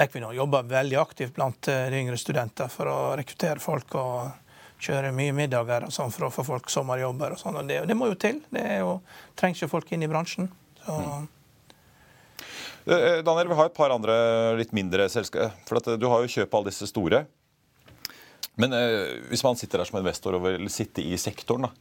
Equinor 0.00 0.32
jobber 0.32 0.68
veldig 0.68 0.96
aktivt 0.96 1.34
blant 1.36 1.68
de 1.68 1.98
yngre 1.98 2.16
studenter 2.16 2.70
for 2.72 2.88
å 2.88 2.98
rekruttere 3.20 3.60
folk. 3.60 3.96
og 4.00 4.48
kjøre 4.78 5.10
mye 5.14 5.34
middager 5.34 5.86
og 5.88 5.94
sånn 5.94 6.12
for 6.14 6.28
å 6.28 6.32
få 6.32 6.44
folk 6.46 6.70
sommerjobber. 6.70 7.34
og 7.34 7.40
sånn, 7.40 7.58
og 7.58 7.66
det, 7.68 7.80
det, 7.90 7.96
må 7.98 8.10
jo 8.10 8.18
til. 8.20 8.40
Det 8.54 8.62
er 8.62 8.78
jo, 8.84 8.98
trengs 9.38 9.62
jo 9.62 9.70
folk 9.70 9.90
inn 9.92 10.04
i 10.06 10.10
bransjen. 10.10 10.50
Så. 10.84 10.94
Mm. 10.94 11.26
Eh, 12.88 12.94
eh, 12.94 13.18
Daniel, 13.26 13.50
vi 13.50 13.58
har 13.58 13.68
et 13.68 13.76
par 13.76 13.94
andre 13.94 14.14
litt 14.58 14.72
mindre 14.76 15.08
selskaper. 15.12 15.56
For 15.68 15.82
eh, 15.82 15.98
du 16.00 16.06
har 16.10 16.22
jo 16.22 16.32
kjøp 16.38 16.54
av 16.54 16.62
alle 16.62 16.72
disse 16.72 16.88
store. 16.90 17.24
Men 18.58 18.74
eh, 18.74 19.18
hvis 19.30 19.44
man 19.46 19.58
sitter 19.58 19.82
der 19.82 19.90
som 19.90 20.00
investor 20.00 20.38
og 20.38 20.46
vil 20.46 20.70
sitte 20.72 21.04
i 21.04 21.18
sektoren, 21.20 21.68
da, 21.68 21.72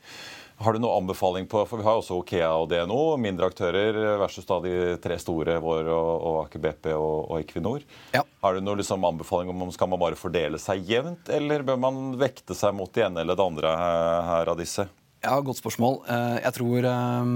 har 0.57 0.73
du 0.73 0.79
noen 0.81 1.03
anbefaling 1.03 1.45
på 1.49 1.61
For 1.69 1.77
vi 1.77 1.85
har 1.85 1.99
også 1.99 2.17
Okea 2.17 2.49
og 2.57 2.69
DNO, 2.71 3.01
mindre 3.21 3.49
aktører 3.51 4.17
versus 4.21 4.47
da 4.49 4.59
de 4.63 4.95
tre 5.03 5.19
store, 5.21 5.59
vår 5.63 5.89
og, 5.93 6.11
og 6.29 6.37
Aker 6.45 6.63
BP 6.63 6.91
og, 6.95 7.17
og 7.29 7.41
Equinor. 7.41 7.85
Ja. 8.15 8.23
Har 8.41 8.57
du 8.57 8.63
noen 8.65 8.81
liksom 8.81 9.05
anbefaling 9.05 9.51
om 9.53 9.69
skal 9.75 9.91
man 9.91 10.01
bare 10.01 10.19
fordele 10.19 10.61
seg 10.61 10.85
jevnt, 10.89 11.29
eller 11.29 11.65
bør 11.67 11.81
man 11.81 12.15
vekte 12.17 12.57
seg 12.57 12.73
mot 12.77 12.91
det 12.93 13.05
ene 13.05 13.21
eller 13.21 13.37
det 13.37 13.45
andre 13.51 13.75
her 14.31 14.53
av 14.53 14.57
disse? 14.59 14.87
Ja, 15.23 15.39
Godt 15.41 15.59
spørsmål. 15.59 16.01
Eh, 16.09 16.35
jeg 16.43 16.53
tror 16.55 16.85
eh, 16.89 17.31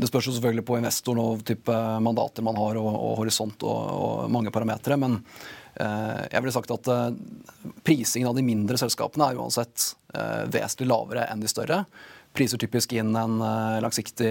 Det 0.00 0.08
spørs 0.10 0.26
jo 0.28 0.34
selvfølgelig 0.34 0.66
på 0.66 0.78
investoren 0.80 1.22
og 1.22 1.44
type 1.46 1.76
mandater 2.02 2.44
man 2.46 2.58
har, 2.58 2.78
og, 2.80 2.90
og 2.94 3.14
horisont 3.22 3.62
og, 3.66 3.84
og 4.06 4.32
mange 4.32 4.52
parametere. 4.54 4.98
Men 5.00 5.20
eh, 5.74 6.26
jeg 6.32 6.42
ville 6.42 6.54
sagt 6.54 6.74
at 6.74 6.90
prisingen 7.86 8.30
av 8.30 8.38
de 8.38 8.44
mindre 8.46 8.78
selskapene 8.80 9.30
er 9.30 9.40
uansett 9.40 9.94
vesentlig 10.48 10.86
lavere 10.88 11.26
enn 11.28 11.42
de 11.42 11.48
større. 11.50 11.82
Priser 12.36 12.60
typisk 12.60 12.92
inn 12.96 13.14
en 13.16 13.38
langsiktig 13.80 14.30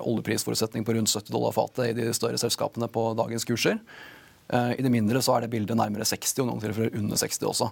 oljeprisforutsetning 0.00 0.86
på 0.86 0.94
rundt 0.96 1.12
70 1.12 1.32
dollar 1.34 1.52
fatet 1.52 1.90
i 1.90 1.96
de 1.96 2.08
større 2.16 2.40
selskapene 2.40 2.88
på 2.88 3.10
dagens 3.18 3.44
kurser. 3.48 3.76
I 4.48 4.80
det 4.80 4.88
mindre 4.88 5.20
så 5.20 5.34
er 5.36 5.44
det 5.44 5.50
bildet 5.52 5.76
nærmere 5.76 6.06
60, 6.08 6.38
og 6.40 6.48
noen 6.48 6.62
tilfeller 6.62 6.96
under 6.96 7.20
60 7.20 7.50
også. 7.50 7.68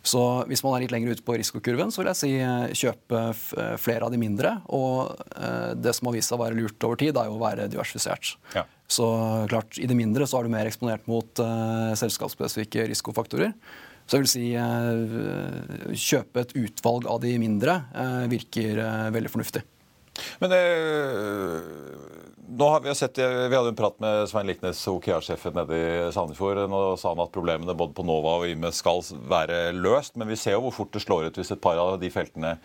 Så 0.00 0.20
hvis 0.48 0.62
man 0.64 0.74
er 0.74 0.84
litt 0.84 0.94
lenger 0.94 1.12
ute 1.12 1.24
på 1.24 1.36
risikokurven, 1.36 1.90
så 1.92 2.00
vil 2.00 2.08
jeg 2.08 2.18
si 2.18 2.30
eh, 2.40 2.72
kjøpe 2.72 3.20
eh, 3.20 3.74
flere 3.80 4.06
av 4.06 4.14
de 4.14 4.20
mindre. 4.20 4.54
Og 4.72 5.12
eh, 5.36 5.72
det 5.76 5.92
som 5.96 6.08
har 6.08 6.16
vist 6.16 6.32
seg 6.32 6.38
å 6.38 6.44
være 6.44 6.56
lurt 6.56 6.86
over 6.88 7.00
tid, 7.00 7.18
er 7.20 7.28
jo 7.28 7.36
å 7.36 7.42
være 7.42 7.68
diversifisert. 7.72 8.32
Ja. 8.56 8.64
Så 8.90 9.06
klart, 9.52 9.76
i 9.76 9.88
det 9.90 9.98
mindre 9.98 10.24
så 10.26 10.40
er 10.40 10.48
du 10.48 10.54
mer 10.54 10.66
eksponert 10.66 11.04
mot 11.06 11.38
uh, 11.38 11.92
selskapsspesifikke 11.94 12.88
risikofaktorer. 12.90 13.52
Så 14.10 14.18
jeg 14.18 14.24
vil 14.24 14.30
si 14.32 14.46
uh, 14.58 15.92
kjøpe 15.94 16.42
et 16.42 16.56
utvalg 16.58 17.06
av 17.06 17.20
de 17.22 17.36
mindre 17.38 17.76
uh, 17.94 18.24
virker 18.30 18.80
veldig 19.14 19.30
fornuftig. 19.30 19.62
Men 20.42 20.50
det 20.50 20.64
nå 22.50 22.66
har 22.66 22.80
vi, 22.82 22.90
sett, 22.98 23.18
vi 23.18 23.56
hadde 23.56 23.70
en 23.70 23.76
prat 23.78 23.94
med 24.02 24.24
Svein 24.28 24.48
Liknes, 24.50 24.80
OKEA-sjefen 24.90 25.54
nede 25.54 25.76
i 25.78 25.90
Sandefjord. 26.12 26.58
Nå 26.68 26.80
sa 26.98 27.12
han 27.12 27.22
at 27.22 27.30
problemene 27.32 27.76
både 27.78 27.94
på 27.94 28.02
Nova 28.04 28.40
og 28.40 28.50
Yme 28.50 28.72
skal 28.74 29.04
være 29.30 29.70
løst. 29.76 30.16
Men 30.18 30.28
vi 30.32 30.38
ser 30.40 30.56
jo 30.56 30.64
hvor 30.64 30.74
fort 30.80 30.90
det 30.96 31.04
slår 31.04 31.28
ut 31.28 31.38
hvis 31.38 31.54
et 31.54 31.62
par 31.62 31.78
av 31.78 31.94
de 32.02 32.10
feltene 32.10 32.56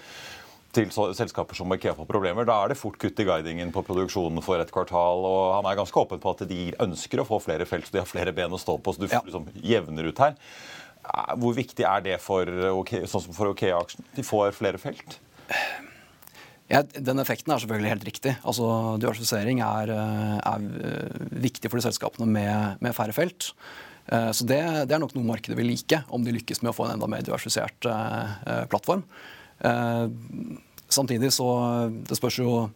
til 0.75 0.89
selskaper 0.91 1.55
som 1.55 1.71
Ikea 1.71 1.93
får 1.95 2.07
problemer. 2.09 2.47
Da 2.47 2.57
er 2.63 2.73
det 2.73 2.79
fort 2.79 2.97
kutt 2.99 3.21
i 3.21 3.27
guidingen 3.27 3.71
på 3.75 3.83
produksjonen 3.85 4.43
for 4.43 4.59
et 4.59 4.73
kvartal. 4.73 5.23
og 5.29 5.43
Han 5.59 5.69
er 5.69 5.77
ganske 5.79 6.01
åpen 6.01 6.23
på 6.23 6.33
at 6.33 6.43
de 6.49 6.63
ønsker 6.87 7.21
å 7.21 7.27
få 7.29 7.39
flere 7.43 7.67
felt, 7.69 7.87
så 7.87 7.95
de 7.95 8.01
har 8.01 8.09
flere 8.09 8.33
ben 8.35 8.57
å 8.57 8.59
stå 8.61 8.79
på. 8.81 8.95
så 8.95 9.05
du 9.05 9.07
ja. 9.11 9.21
liksom 9.23 9.47
jevner 9.61 10.09
ut 10.09 10.23
her. 10.25 10.35
Hvor 11.41 11.55
viktig 11.57 11.85
er 11.87 12.05
det 12.05 12.19
for, 12.23 12.49
sånn 13.09 13.33
for 13.35 13.51
Okea-aksjen? 13.53 14.07
De 14.15 14.25
får 14.25 14.55
flere 14.57 14.81
felt? 14.81 15.19
Ja, 16.71 16.81
den 16.81 17.21
effekten 17.21 17.53
er 17.53 17.61
selvfølgelig 17.61 17.91
helt 17.91 18.05
riktig. 18.07 18.33
Altså, 18.41 18.67
Diversifisering 19.01 19.61
er, 19.61 19.91
eh, 19.93 20.37
er, 20.39 20.63
eh, 20.89 21.25
viktig 21.45 21.69
for 21.69 21.77
de 21.77 21.85
selskapene 21.85 22.25
med, 22.25 22.81
med 22.81 22.95
færre 22.97 23.13
felt. 23.13 23.51
Eh, 24.09 24.31
så 24.31 24.45
det, 24.49 24.61
det, 24.89 24.95
er 24.95 25.01
nok 25.01 25.13
noe 25.13 25.29
markedet 25.29 25.57
vil 25.57 25.69
like, 25.69 26.01
om 26.09 26.25
de 26.25 26.33
lykkes 26.33 26.63
med 26.63 26.73
å 26.73 26.75
få 26.75 26.87
en 26.87 26.95
enda 26.97 27.09
mer 27.09 27.21
diversifisert 27.21 27.85
plattform. 28.69 29.05
Samtidig 30.89 31.31
så 31.33 31.47
det 32.05 32.17
spørs 32.17 32.41
jo 32.41 32.69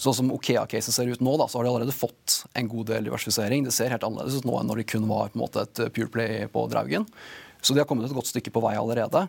Sånn 0.00 0.14
som 0.16 0.30
Okea-caset 0.32 0.94
ser 0.94 1.10
ut 1.12 1.20
nå, 1.20 1.34
da, 1.36 1.44
så 1.44 1.58
har 1.58 1.66
de 1.66 1.70
allerede 1.74 1.92
fått 1.92 2.38
en 2.56 2.68
god 2.72 2.86
del 2.88 3.04
diversifisering. 3.04 3.66
Det 3.66 3.74
ser 3.76 3.90
helt 3.92 4.06
annerledes 4.06 4.38
ut 4.40 4.46
nå 4.48 4.54
enn 4.56 4.70
når 4.70 4.80
de 4.80 4.84
kun 4.88 5.04
var 5.10 5.28
på 5.28 5.36
en 5.36 5.42
måte 5.42 5.64
et 5.66 5.80
pure 5.92 6.08
play 6.08 6.46
på 6.48 6.62
Draugen. 6.72 7.04
Så 7.60 7.74
de 7.74 7.82
har 7.82 7.88
kommet 7.88 8.08
et 8.08 8.16
godt 8.16 8.30
stykke 8.30 8.52
på 8.54 8.62
vei 8.64 8.76
allerede. 8.80 9.26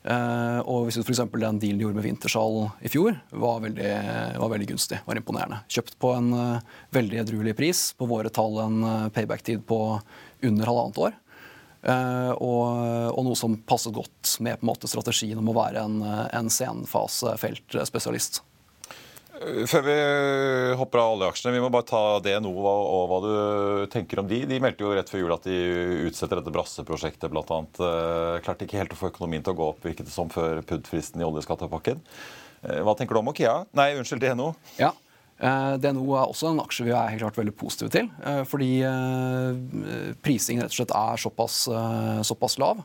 Uh, 0.00 0.64
og 0.64 0.86
hvis 0.86 0.96
f.eks. 1.02 1.18
den 1.28 1.58
dealen 1.60 1.60
de 1.60 1.84
gjorde 1.84 1.98
med 1.98 2.06
Wintershall 2.06 2.54
i 2.80 2.88
fjor, 2.88 3.18
var 3.36 3.58
veldig, 3.66 3.90
var 4.40 4.52
veldig 4.54 4.68
gunstig. 4.70 5.00
var 5.04 5.20
imponerende. 5.20 5.60
Kjøpt 5.68 5.98
på 6.00 6.14
en 6.16 6.30
uh, 6.32 6.78
veldig 6.96 7.20
edruelig 7.20 7.56
pris. 7.58 7.82
På 7.98 8.08
våre 8.08 8.32
tall 8.32 8.56
en 8.64 8.78
uh, 8.84 9.08
payback-tid 9.12 9.66
på 9.68 9.80
under 10.48 10.72
halvannet 10.72 11.02
år. 11.08 11.18
Og, 11.80 12.64
og, 13.08 13.20
noe 13.24 13.36
som 13.40 13.54
passet 13.64 13.94
godt 13.96 14.34
med 14.44 14.58
på 14.58 14.66
en 14.66 14.68
måte 14.68 14.88
strategien 14.90 15.38
om 15.40 15.46
å 15.48 15.54
være 15.56 15.80
en, 15.80 16.02
en 16.04 16.50
senfasefeltspesialist. 16.52 18.42
Før 19.40 19.84
vi 19.86 19.94
hopper 20.76 21.00
av 21.00 21.14
oljeaksjene, 21.14 21.54
vi 21.54 21.60
må 21.64 21.70
bare 21.72 21.86
ta 21.88 22.00
DNO 22.20 22.50
og, 22.60 22.66
og 22.68 23.04
hva 23.08 23.20
du 23.24 23.30
tenker 23.92 24.20
om 24.20 24.26
de. 24.28 24.42
De 24.44 24.58
meldte 24.60 24.84
jo 24.84 24.90
rett 24.92 25.08
før 25.08 25.22
jul 25.22 25.32
at 25.32 25.48
de 25.48 25.60
utsetter 26.10 26.36
dette 26.36 26.52
Brasse-prosjektet 26.52 27.32
bl.a. 27.32 27.60
Uh, 27.80 28.36
klarte 28.44 28.66
ikke 28.66 28.82
helt 28.82 28.92
å 28.92 28.98
få 29.00 29.08
økonomien 29.08 29.46
til 29.46 29.54
å 29.54 29.58
gå 29.62 29.70
opp 29.72 29.88
virket 29.88 30.10
det 30.10 30.12
som 30.12 30.28
før 30.32 30.60
PUD-fristen 30.68 31.24
i 31.24 31.28
oljeskattepakken. 31.28 32.04
Uh, 32.66 32.82
hva 32.84 32.92
tenker 32.98 33.16
du 33.16 33.22
om 33.22 33.32
Okea? 33.32 33.56
Nei, 33.80 33.94
unnskyld, 33.96 34.26
DNO. 34.28 34.50
Ja, 34.76 34.92
DNO 35.40 36.04
er 36.20 36.28
også 36.28 36.52
en 36.52 36.60
aksje 36.60 36.90
vi 36.90 36.92
er 36.92 37.14
helt 37.14 37.24
klart 37.24 37.40
veldig 37.40 37.56
positive 37.56 37.88
til. 37.94 38.10
Fordi 38.44 38.74
prisingen 40.20 40.66
rett 40.66 40.74
og 40.74 40.82
slett 40.82 40.92
er 40.92 41.22
såpass, 41.22 41.62
såpass 42.28 42.58
lav. 42.60 42.82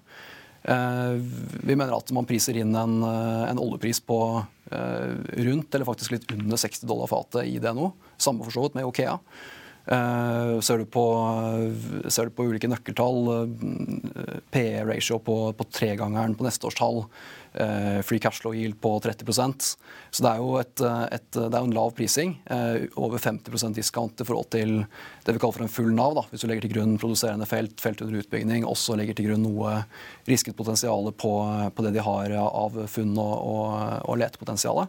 Vi 0.63 1.75
mener 1.75 1.91
at 1.97 2.15
man 2.15 2.29
priser 2.29 2.55
inn 2.61 2.71
en, 2.79 3.01
en 3.03 3.59
oljepris 3.59 3.99
på 4.07 4.21
Eh, 4.31 4.54
rundt, 4.71 5.75
eller 5.75 5.85
faktisk 5.85 6.15
litt 6.15 6.31
under 6.33 6.57
60 6.57 6.87
dollar 6.89 7.09
fatet 7.11 7.45
i 7.45 7.59
DNO. 7.61 7.91
Samme 8.17 8.45
for 8.45 8.55
så 8.55 8.65
vidt 8.65 8.79
med 8.79 8.87
Okea. 8.89 9.19
Uh, 9.85 10.59
ser, 10.65 10.77
du 10.81 10.85
på, 10.89 11.03
ser, 12.09 12.25
du 12.25 12.33
på, 12.33 12.47
ulike 12.49 12.69
nøkkeltall, 12.71 13.27
uh, 13.29 14.37
PE-ratio 14.49 15.19
på, 15.21 15.35
på 15.53 15.67
tregangeren 15.69 16.33
på 16.37 16.47
neste 16.47 16.65
års 16.65 16.79
tall, 16.79 17.03
free 18.03 18.19
cash 18.19 18.41
flow 18.41 18.51
yield 18.51 18.75
på 18.83 18.89
30% 18.99 19.61
Så 19.63 20.23
det 20.25 20.27
er 20.27 20.41
jo, 20.41 20.57
et, 20.59 20.81
et, 21.15 21.29
det 21.37 21.45
er 21.45 21.61
en 21.61 21.71
lav 21.71 21.93
prising. 21.95 22.33
over 22.99 23.15
50 23.15 23.71
discount 23.77 24.19
i 24.19 24.25
forhold 24.27 24.49
til 24.51 24.73
det 25.23 25.37
vi 25.37 25.39
kaller 25.39 25.55
for 25.55 25.63
en 25.63 25.71
full 25.71 25.93
Nav. 25.95 26.17
Da. 26.17 26.25
Hvis 26.33 26.43
du 26.43 26.49
legger 26.49 26.65
til 26.65 26.73
grunn 26.73 26.97
produserende 26.99 27.47
felt, 27.47 27.79
felt 27.79 28.03
under 28.03 28.19
utbygging, 28.19 28.67
også 28.67 28.99
legger 28.99 29.15
til 29.15 29.29
grunn 29.29 29.47
noe 29.47 29.77
risket 30.27 30.59
potensial 30.59 31.07
på, 31.15 31.33
på, 31.71 31.87
det 31.87 31.95
de 31.95 32.03
har 32.03 32.35
av 32.43 32.75
funn 32.91 33.15
og, 33.15 33.33
og, 33.39 33.71
og 34.03 34.19
letepotensial. 34.19 34.83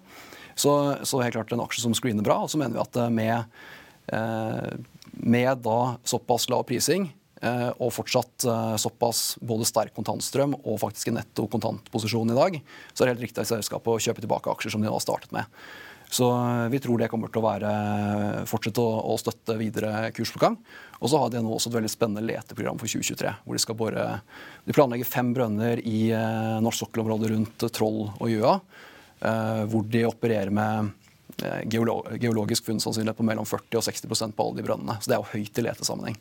Så, 0.58 0.74
så 1.06 1.22
helt 1.22 1.38
klart 1.38 1.54
en 1.54 1.62
aksje 1.62 1.86
som 1.86 1.94
screener 1.94 2.26
bra. 2.26 2.42
Og 2.42 2.50
så 2.50 2.58
mener 2.58 2.80
vi 2.80 2.82
at 2.82 3.02
med 3.14 3.46
Eh, 3.46 3.85
med 4.12 5.62
da 5.64 5.80
såpass 6.04 6.48
lav 6.52 6.66
prising 6.68 7.08
eh, 7.42 7.70
og 7.80 7.92
fortsatt 7.94 8.46
eh, 8.46 8.76
såpass 8.80 9.38
både 9.40 9.66
sterk 9.68 9.96
kontantstrøm 9.96 10.56
og 10.58 10.78
faktisk 10.82 11.10
en 11.10 11.20
netto 11.20 11.46
kontantposisjon 11.50 12.32
i 12.32 12.38
dag, 12.38 12.60
så 12.92 13.02
er 13.02 13.08
det 13.08 13.16
helt 13.16 13.26
riktig 13.28 13.44
av 13.44 13.50
selskapet 13.54 13.92
å 13.92 14.00
kjøpe 14.08 14.24
tilbake 14.24 14.52
aksjer 14.52 14.76
som 14.76 14.84
de 14.84 14.92
har 14.92 15.02
startet 15.02 15.34
med. 15.36 15.48
Så 16.06 16.28
vi 16.70 16.78
tror 16.78 17.00
det 17.00 17.08
kommer 17.10 17.32
til 17.34 17.40
å 17.40 17.48
være, 17.48 17.70
fortsette 18.46 18.78
å, 18.78 18.90
å 19.10 19.16
støtte 19.18 19.56
videre 19.58 20.12
kurspågang. 20.14 20.54
Og 21.00 21.10
så 21.10 21.18
har 21.18 21.32
de 21.32 21.40
nå 21.42 21.50
også 21.50 21.72
et 21.72 21.78
veldig 21.80 21.90
spennende 21.90 22.22
leteprogram 22.28 22.78
for 22.78 22.86
2023. 22.86 23.32
hvor 23.42 23.58
De 23.58 23.62
skal 23.64 23.78
bore, 23.80 24.04
de 24.68 24.76
planlegger 24.76 25.08
fem 25.08 25.32
brønner 25.34 25.82
i 25.82 26.12
eh, 26.14 26.60
norsk 26.62 26.84
sokkelområde 26.84 27.32
rundt 27.32 27.66
Troll 27.74 28.04
og 28.12 28.30
Gjøa. 28.30 28.54
Eh, 29.18 29.64
hvor 29.72 29.82
de 29.90 30.06
opererer 30.06 30.54
med 30.54 30.94
Eh, 31.42 31.68
geologisk 32.18 32.64
funnsannsynlighet 32.64 33.16
på 33.16 33.24
mellom 33.26 33.46
40 33.46 33.76
og 33.76 33.84
60% 33.84 34.36
på 34.36 34.46
alle 34.46 34.56
de 34.56 34.64
brønnene. 34.64 34.96
Så 35.00 35.10
det 35.10 35.18
er 35.18 35.20
jo 35.20 35.32
høyt 35.34 35.60
i 35.60 35.64
letesammenheng. 35.66 36.16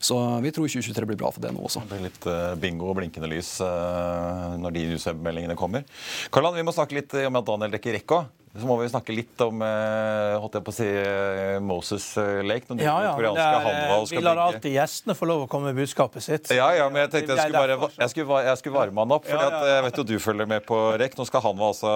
Så 0.00 0.16
vi 0.40 0.50
tror 0.50 0.64
2023 0.64 1.06
blir 1.06 1.18
bra 1.20 1.30
for 1.30 1.44
det 1.44 1.52
nå 1.52 1.62
også. 1.68 1.82
Det 1.84 1.92
blir 1.92 2.06
litt 2.08 2.26
eh, 2.26 2.54
bingo 2.58 2.88
og 2.90 2.96
blinkende 2.98 3.28
lys 3.30 3.52
eh, 3.62 4.56
når 4.58 4.74
de 4.74 4.84
newsweb-meldingene 4.94 5.58
kommer. 5.60 5.84
Karlan, 6.32 6.56
vi 6.56 6.64
må 6.66 6.74
snakke 6.74 6.98
litt 6.98 7.14
om 7.20 7.38
at 7.38 7.50
Daniel 7.52 7.76
dekker 7.76 7.98
Rekka. 8.00 8.24
Så 8.50 8.66
må 8.66 8.74
vi 8.80 8.88
snakke 8.90 9.14
litt 9.14 9.38
om 9.44 9.60
eh, 9.62 10.32
holdt 10.42 10.56
jeg 10.58 10.64
på 10.66 10.72
å 10.72 10.74
si, 10.74 10.86
eh, 10.90 11.58
Moses 11.62 12.06
eh, 12.18 12.40
Lake. 12.42 12.66
Den 12.66 12.80
Ja, 12.82 12.96
ja. 13.04 13.12
koreanske 13.14 13.44
er, 13.46 13.66
Hanwha 13.66 13.98
vi 14.10 14.22
lar 14.26 14.40
alltid 14.42 14.72
gjestene 14.74 15.14
få 15.14 15.28
lov 15.30 15.44
å 15.44 15.46
komme 15.50 15.70
med 15.70 15.78
budskapet 15.78 16.24
sitt. 16.24 16.50
Ja, 16.50 16.66
ja, 16.74 16.88
men 16.90 17.04
jeg 17.04 17.12
tenkte 17.12 17.36
jeg 17.36 17.44
skulle, 17.44 17.60
bare, 17.78 17.90
jeg 17.94 18.10
skulle, 18.10 18.40
jeg 18.48 18.58
skulle 18.58 18.74
varme 18.74 19.04
han 19.04 19.14
opp. 19.14 19.28
fordi 19.28 19.44
Ja. 19.46 19.60
Jeg 19.70 19.84
vet 19.86 20.00
jo 20.00 20.04
du 20.08 20.14
følger 20.18 20.48
med 20.50 20.64
på 20.66 20.80
REC. 20.98 21.14
Nå 21.20 21.26
skal 21.28 21.44
Hanwa 21.44 21.68
altså 21.70 21.92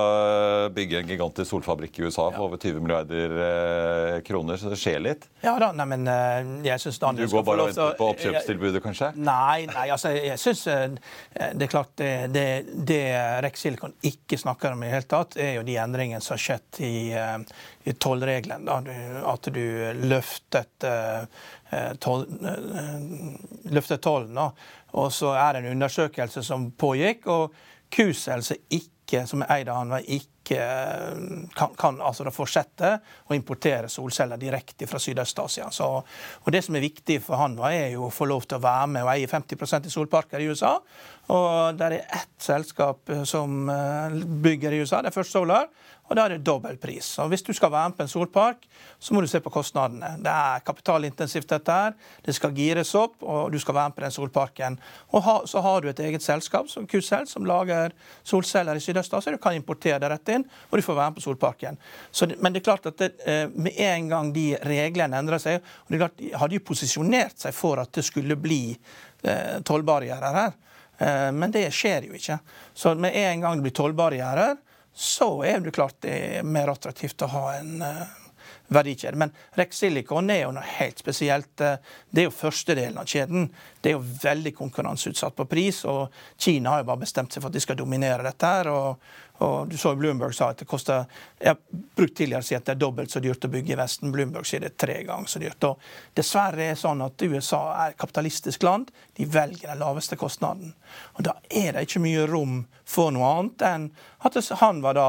bygge 0.77 1.01
en 1.01 1.11
gigantisk 1.11 1.51
solfabrikk 1.51 1.99
i 1.99 2.07
USA 2.07 2.29
for 2.29 2.47
over 2.47 2.63
20 2.63 2.79
milliarder 2.87 3.35
eh, 3.49 4.21
kroner, 4.29 4.61
så 4.63 4.71
det 4.71 4.79
skjer 4.79 5.03
litt. 5.03 5.27
Ja 5.43 5.57
da, 5.59 5.73
nei, 5.75 5.89
men 5.91 6.07
jeg 6.63 6.85
syns 6.85 7.01
Du 7.03 7.07
Daniel 7.09 7.27
går 7.27 7.33
skal 7.35 7.43
få 7.43 7.51
bare 7.51 7.67
og 7.67 7.73
venter 7.73 7.99
på 7.99 8.11
oppkjøpstilbudet, 8.15 8.85
kanskje? 8.85 9.11
Nei, 9.19 9.67
nei, 9.73 9.89
altså 9.91 10.15
jeg 10.15 10.39
syns 10.39 10.63
det 11.35 11.67
er 11.67 11.75
klart 11.75 11.91
det, 11.99 12.13
det, 12.31 12.47
det 12.87 13.03
REC 13.43 13.59
Silicon 13.59 13.99
ikke 14.07 14.39
snakker 14.39 14.79
om 14.79 14.87
i 14.87 14.93
det 14.93 14.95
hele 15.01 15.11
tatt, 15.11 15.35
er 15.41 15.57
jo 15.59 15.67
de 15.67 15.81
endringene 15.83 16.23
som 16.23 16.39
skjedd 16.45 16.81
i, 16.85 16.95
eh, 17.17 17.39
i 17.85 17.93
tollreglene. 18.01 18.79
At 19.29 19.51
du 19.53 19.65
løftet 20.05 20.89
eh, 20.89 21.27
eh, 21.71 21.93
toll, 22.01 22.27
eh, 22.49 23.71
løftet 23.75 24.03
tollen. 24.05 24.41
Og 24.95 25.13
så 25.13 25.35
er 25.37 25.55
det 25.55 25.65
en 25.65 25.75
undersøkelse 25.77 26.45
som 26.47 26.71
pågikk, 26.79 27.27
og 27.33 27.55
KUS, 27.95 28.29
altså 28.33 28.57
ikke, 28.73 29.27
som 29.29 29.45
er 29.45 29.59
eid 29.59 29.69
av 29.69 29.83
han, 29.83 29.93
ikke 30.01 30.33
kan, 31.57 31.75
kan 31.79 32.01
altså 32.05 32.27
fortsette 32.35 32.91
å 33.29 33.37
importere 33.37 33.89
solceller 33.93 34.41
direkte 34.41 34.89
fra 34.89 35.01
Sydøst-Asia. 35.01 35.69
Og 35.85 36.51
Det 36.53 36.63
som 36.65 36.77
er 36.77 36.85
viktig 36.85 37.21
for 37.25 37.41
han, 37.41 37.57
er 37.69 37.95
jo 37.95 38.09
å 38.09 38.13
få 38.13 38.29
lov 38.29 38.49
til 38.49 38.59
å 38.59 38.65
være 38.65 38.91
med 38.97 39.07
og 39.07 39.13
eie 39.15 39.31
50% 39.31 39.89
i 39.89 39.93
solparker 39.93 40.43
i 40.43 40.49
USA. 40.51 40.75
Og 41.33 41.79
der 41.79 41.99
er 41.99 42.19
ett 42.21 42.35
selskap 42.43 43.13
som 43.29 43.71
bygger 44.45 44.73
i 44.75 44.83
USA, 44.85 45.03
det 45.03 45.13
er 45.13 45.19
First 45.19 45.37
Solar. 45.37 45.69
Og 46.05 46.19
da 46.19 46.27
er 46.27 46.35
det 46.35 46.45
dobbel 46.45 46.77
pris. 46.77 47.07
Og 47.23 47.31
hvis 47.33 47.43
du 47.43 47.53
skal 47.57 47.71
være 47.73 47.89
med 47.89 47.97
på 47.97 48.05
en 48.05 48.11
solpark, 48.13 48.67
så 49.01 49.15
må 49.15 49.23
du 49.25 49.29
se 49.31 49.41
på 49.41 49.53
kostnadene. 49.53 50.11
Det 50.21 50.33
er 50.33 50.65
kapitalintensivt 50.67 51.49
dette 51.49 51.77
her. 51.79 51.95
Det 52.27 52.35
skal 52.37 52.53
gires 52.53 52.91
opp, 53.01 53.15
og 53.23 53.53
du 53.55 53.59
skal 53.63 53.79
være 53.79 53.89
med 53.89 53.97
på 53.97 54.05
den 54.05 54.13
solparken. 54.13 54.77
Og 55.17 55.25
ha, 55.25 55.37
så 55.49 55.63
har 55.65 55.81
du 55.81 55.89
et 55.89 56.03
eget 56.05 56.23
selskap 56.23 56.69
som 56.69 56.85
Qcell, 56.91 57.25
som 57.31 57.49
lager 57.49 57.95
solceller 58.23 58.77
i 58.77 58.85
Sydøst-Asia. 58.85 59.33
Du 59.33 59.41
kan 59.41 59.57
importere 59.57 60.03
det 60.03 60.13
rett 60.13 60.35
inn, 60.37 60.45
og 60.69 60.77
du 60.77 60.85
får 60.85 60.99
være 61.01 61.15
med 61.15 61.21
på 61.23 61.25
solparken. 61.25 61.81
Så 62.13 62.29
men 62.37 62.53
det 62.53 62.61
er 62.61 62.69
klart 62.69 62.91
at 62.93 63.01
det, 63.01 63.11
eh, 63.25 63.49
med 63.55 63.73
en 63.81 64.09
gang 64.13 64.33
de 64.35 64.47
reglene 64.61 65.17
endrer 65.17 65.41
seg 65.41 65.63
og 65.65 65.89
det 65.89 65.97
er 65.97 66.05
klart, 66.05 66.17
De 66.19 66.31
hadde 66.37 66.57
jo 66.59 66.67
posisjonert 66.69 67.41
seg 67.41 67.55
for 67.57 67.81
at 67.81 67.93
det 67.97 68.05
skulle 68.05 68.37
bli 68.37 68.77
eh, 69.25 69.61
tollbarrierer 69.65 70.37
her. 70.41 70.53
Eh, 70.99 71.33
Men 71.33 71.51
det 71.51 71.67
skjer 71.75 72.09
jo 72.09 72.15
ikke. 72.19 72.39
Så 72.75 72.95
med 72.95 73.17
en 73.17 73.41
gang 73.41 73.57
det 73.57 73.67
blir 73.67 73.77
tollbarrierer, 73.77 74.57
så 74.95 75.43
er 75.43 75.61
det 75.61 75.75
klart 75.75 75.97
det 76.01 76.15
er 76.39 76.47
mer 76.47 76.71
attraktivt 76.71 77.23
å 77.27 77.31
ha 77.33 77.47
en 77.59 77.83
eh, 77.83 78.03
verdikjede. 78.69 79.19
Men 79.21 79.33
Rex 79.59 79.79
Silicon 79.83 80.31
er 80.31 80.45
jo 80.45 80.53
noe 80.57 80.65
helt 80.79 80.99
spesielt. 80.99 81.61
Eh, 81.61 81.77
Det 82.11 82.23
er 82.23 82.29
jo 82.29 82.31
første 82.31 82.75
delen 82.75 82.99
av 82.99 83.07
kjeden. 83.11 83.51
Det 83.81 83.91
er 83.91 83.97
jo 83.99 84.05
veldig 84.23 84.55
konkurranseutsatt 84.55 85.35
på 85.37 85.45
pris, 85.51 85.85
og 85.85 86.13
Kina 86.39 86.71
har 86.71 86.79
jo 86.83 86.89
bare 86.93 87.03
bestemt 87.03 87.33
seg 87.33 87.43
for 87.43 87.51
at 87.51 87.55
de 87.55 87.61
skal 87.61 87.77
dominere 87.77 88.23
dette. 88.23 88.47
her, 88.47 88.69
og, 88.69 88.99
og 89.41 89.69
du 89.69 89.77
så 89.77 89.93
jo 89.93 89.99
Bloomberg 89.99 90.35
sa 90.35 90.51
at 90.51 90.59
det 90.63 90.69
koster 90.71 91.07
Jeg 91.41 91.49
har 91.49 91.59
brukt 91.97 92.15
tidligere 92.17 92.41
å 92.41 92.47
si 92.47 92.55
at 92.55 92.65
det 92.65 92.73
er 92.77 92.81
dobbelt 92.81 93.11
så 93.11 93.21
dyrt 93.21 93.45
å 93.45 93.51
bygge 93.51 93.73
i 93.75 93.77
Vesten. 93.77 94.13
Bloomberg 94.13 94.47
sier 94.47 94.61
det 94.61 94.73
er 94.73 94.79
tre 94.87 95.03
ganger 95.05 95.27
så 95.29 95.43
dyrt. 95.43 95.65
Og 95.65 95.79
dessverre 96.15 96.63
er 96.63 96.75
det 96.75 96.81
sånn 96.81 97.03
at 97.05 97.23
USA 97.23 97.63
er 97.85 97.91
et 97.91 97.99
kapitalistisk 97.99 98.63
land. 98.63 98.91
De 99.17 99.27
velger 99.27 99.69
den 99.69 99.83
laveste 99.83 100.17
kostnaden. 100.17 100.75
Og 101.19 101.25
da 101.27 101.35
er 101.51 101.73
det 101.73 101.89
ikke 101.89 102.05
mye 102.05 102.27
rom 102.31 102.67
for 102.85 103.11
noe 103.11 103.35
annet 103.39 103.67
enn 103.69 103.91
at 104.25 104.39
han 104.61 104.81
var 104.85 104.95
da 104.95 105.09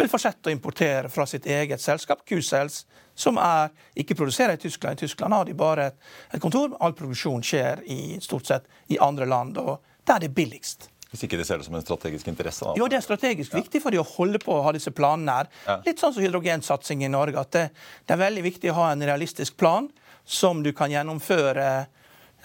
vil 0.00 0.10
fortsette 0.10 0.50
å 0.50 0.54
importere 0.54 1.10
fra 1.12 1.26
sitt 1.28 1.46
eget 1.46 1.82
selskap, 1.82 2.24
Q-Cells, 2.28 2.84
som 3.14 3.38
er, 3.40 3.72
ikke 3.98 4.16
produserer 4.18 4.56
i 4.56 4.60
Tyskland. 4.60 4.96
I 4.98 5.04
Tyskland 5.04 5.36
har 5.36 5.48
de 5.48 5.56
bare 5.56 5.90
et, 5.90 5.98
et 6.34 6.42
kontor. 6.42 6.72
All 6.80 6.96
produksjon 6.96 7.44
skjer 7.44 7.84
i, 7.90 8.16
stort 8.24 8.48
sett 8.48 8.70
i 8.88 8.98
andre 9.02 9.28
land, 9.28 9.60
og 9.60 9.78
der 10.08 10.18
er 10.18 10.26
det 10.26 10.32
billigst. 10.36 10.88
Hvis 11.10 11.24
ikke 11.26 11.40
de 11.40 11.44
ser 11.46 11.58
det 11.58 11.66
som 11.66 11.74
en 11.74 11.82
strategisk 11.82 12.28
interesse. 12.30 12.64
da. 12.64 12.76
Jo, 12.78 12.86
det 12.86 13.00
er 13.00 13.02
strategisk 13.02 13.54
viktig 13.56 13.80
for 13.82 13.90
de 13.90 13.98
å 13.98 14.06
holde 14.06 14.38
på 14.42 14.54
å 14.54 14.62
ha 14.62 14.72
disse 14.74 14.92
planene 14.94 15.40
her. 15.40 15.50
Ja. 15.66 15.80
Litt 15.86 16.02
sånn 16.02 16.14
som 16.14 16.22
hydrogensatsing 16.22 17.02
i 17.02 17.10
Norge. 17.10 17.40
at 17.40 17.50
det, 17.56 17.64
det 18.06 18.14
er 18.14 18.22
veldig 18.22 18.44
viktig 18.46 18.70
å 18.70 18.78
ha 18.78 18.92
en 18.92 19.02
realistisk 19.02 19.58
plan 19.58 19.90
som 20.24 20.62
du 20.62 20.70
kan 20.76 20.92
gjennomføre 20.92 21.66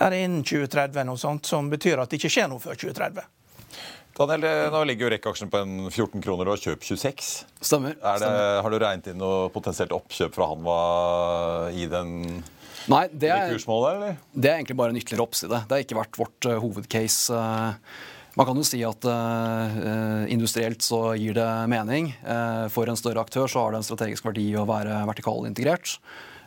innen 0.01 0.41
2030, 0.43 1.05
noe 1.07 1.17
sånt, 1.17 1.45
som 1.45 1.69
betyr 1.69 2.01
at 2.01 2.09
det 2.09 2.17
ikke 2.19 2.33
skjer 2.33 2.49
noe 2.51 2.59
før 2.59 2.75
2030. 2.75 3.29
Daniel, 4.15 4.71
nå 4.71 4.81
ligger 4.87 5.09
jo 5.09 5.11
REC-aksjen 5.11 5.49
på 5.51 5.59
en 5.59 5.75
14 5.89 6.23
kroner 6.23 6.47
og 6.47 6.61
kjøp 6.61 6.85
26. 6.87 7.31
Stemmer. 7.59 7.97
Er 7.99 8.21
det, 8.21 8.23
stemmer. 8.23 8.59
har 8.63 8.71
du 8.71 8.77
regnet 8.79 9.09
inn 9.11 9.19
noe 9.19 9.49
potensielt 9.51 9.95
oppkjøp 9.95 10.37
fra 10.37 10.47
Hanwha 10.53 10.77
i 11.75 11.87
den 11.91 12.13
Nei, 12.91 13.05
det 13.11 13.31
er, 13.33 13.49
kursmålet, 13.49 13.95
eller? 13.97 14.19
det 14.31 14.51
er 14.51 14.59
egentlig 14.59 14.77
bare 14.77 14.93
en 14.93 14.99
ytterligere 14.99 15.25
oppside. 15.25 15.59
Det 15.65 15.73
har 15.73 15.83
ikke 15.83 15.97
vært 15.97 16.19
vårt 16.21 16.47
uh, 16.47 16.59
hovedcase. 16.61 17.33
Uh, 17.33 18.13
man 18.35 18.47
kan 18.49 18.59
jo 18.59 18.65
si 18.67 18.81
at 18.83 19.05
eh, 19.07 20.25
industrielt 20.33 20.83
så 20.83 21.13
gir 21.15 21.37
det 21.37 21.47
mening. 21.71 22.09
Uh, 22.19 22.67
for 22.67 22.89
en 22.91 22.99
større 22.99 23.23
aktør 23.23 23.47
så 23.47 23.63
har 23.63 23.71
det 23.71 23.79
en 23.79 23.87
strategisk 23.87 24.27
verdi 24.27 24.49
å 24.59 24.65
være 24.67 24.97
vertikalintegrert. 25.07 25.93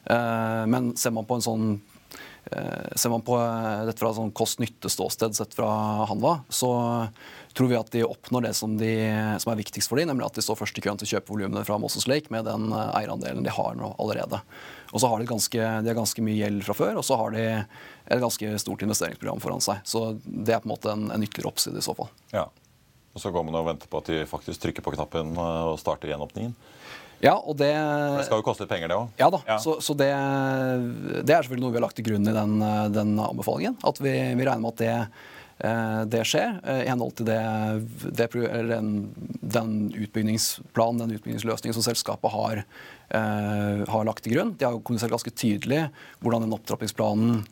Uh, 0.04 0.68
men 0.68 0.92
ser 1.00 1.14
man 1.16 1.24
på 1.28 1.38
en 1.38 1.44
sånn 1.46 1.70
Ser 2.96 3.12
man 3.12 3.24
på 3.24 3.36
eh, 3.38 3.84
dette 3.88 4.00
fra 4.00 4.12
sånn 4.16 4.32
kost-nytte-ståsted 4.36 5.36
sett 5.36 5.56
fra 5.56 5.68
Hanva, 6.08 6.38
så 6.48 6.70
tror 7.56 7.70
vi 7.70 7.78
at 7.78 7.90
de 7.92 8.04
oppnår 8.06 8.46
det 8.46 8.52
som, 8.54 8.76
de, 8.78 8.92
som 9.42 9.52
er 9.52 9.58
viktigst 9.58 9.90
for 9.90 10.00
dem, 10.00 10.10
nemlig 10.10 10.28
at 10.28 10.38
de 10.38 10.44
står 10.44 10.60
først 10.60 10.78
i 10.78 10.84
køen 10.84 11.00
til 11.00 11.08
å 11.08 11.12
kjøpe 11.16 11.32
volumene 11.32 11.64
fra 11.66 11.78
Moses 11.82 12.06
Lake 12.10 12.32
med 12.34 12.46
den 12.48 12.70
eh, 12.72 12.92
eierandelen 13.00 13.44
de 13.46 13.54
har 13.54 13.76
nå 13.78 13.92
allerede. 13.98 14.40
Og 14.92 15.02
så 15.02 15.10
har 15.10 15.20
de, 15.20 15.28
ganske, 15.28 15.58
de 15.58 15.92
har 15.92 15.98
ganske 15.98 16.24
mye 16.24 16.38
gjeld 16.38 16.64
fra 16.68 16.78
før, 16.78 17.00
og 17.00 17.06
så 17.06 17.18
har 17.20 17.34
de 17.34 17.44
et 17.48 18.22
ganske 18.22 18.54
stort 18.62 18.86
investeringsprogram 18.86 19.42
foran 19.44 19.64
seg. 19.64 19.82
Så 19.88 20.06
det 20.24 20.56
er 20.56 20.64
på 20.64 20.70
en 20.70 20.74
måte 20.76 20.94
en, 20.94 21.10
en 21.12 21.26
ytterligere 21.26 21.52
oppside 21.52 21.82
i 21.82 21.84
så 21.84 21.96
fall. 21.98 22.08
Ja. 22.32 22.46
Og 23.16 23.22
så 23.22 23.32
går 23.34 23.44
man 23.44 23.58
og 23.58 23.66
venter 23.66 23.90
på 23.90 24.00
at 24.00 24.08
de 24.12 24.22
faktisk 24.30 24.62
trykker 24.62 24.84
på 24.86 24.94
knappen 24.94 25.34
eh, 25.34 25.62
og 25.72 25.80
starter 25.82 26.14
gjenåpningen. 26.14 26.54
Ja, 27.24 27.34
og 27.34 27.56
det 27.58 27.72
Det 27.74 28.26
skal 28.28 28.40
jo 28.40 28.46
koste 28.46 28.64
litt 28.64 28.70
penger, 28.70 28.92
det 28.92 28.98
òg. 28.98 29.08
Ja 29.18 29.30
da, 29.34 29.40
så, 29.62 29.78
så 29.82 29.96
det, 29.98 30.10
det 31.26 31.34
er 31.34 31.42
selvfølgelig 31.42 31.64
noe 31.64 31.74
vi 31.74 31.80
har 31.80 31.86
lagt 31.88 31.98
til 31.98 32.06
grunn 32.06 32.30
i 32.30 32.36
den, 32.36 32.60
den 32.94 33.16
anbefalingen. 33.22 33.78
At 33.86 33.98
vi, 34.02 34.14
vi 34.38 34.46
regner 34.46 34.62
med 34.62 34.76
at 34.76 34.82
det, 34.82 34.92
eh, 35.66 36.02
det 36.14 36.22
skjer 36.30 36.60
eh, 36.62 36.84
i 36.84 36.92
henhold 36.92 37.16
til 37.18 37.26
det, 37.30 37.40
det, 38.20 38.28
eller 38.38 38.70
den, 38.76 38.92
den 39.42 39.74
utbyggingsplanen, 39.98 41.02
den 41.02 41.16
utbyggingsløsningen 41.18 41.74
som 41.74 41.86
selskapet 41.88 42.34
har, 42.34 42.62
eh, 43.18 43.82
har 43.90 44.06
lagt 44.06 44.22
til 44.26 44.36
grunn. 44.36 44.54
De 44.54 44.68
har 44.68 44.78
jo 44.78 44.84
kommunisert 44.84 45.16
ganske 45.16 45.34
tydelig 45.34 45.88
hvordan 46.22 46.46
den 46.46 46.54
opptrappingsplanen 46.54 47.42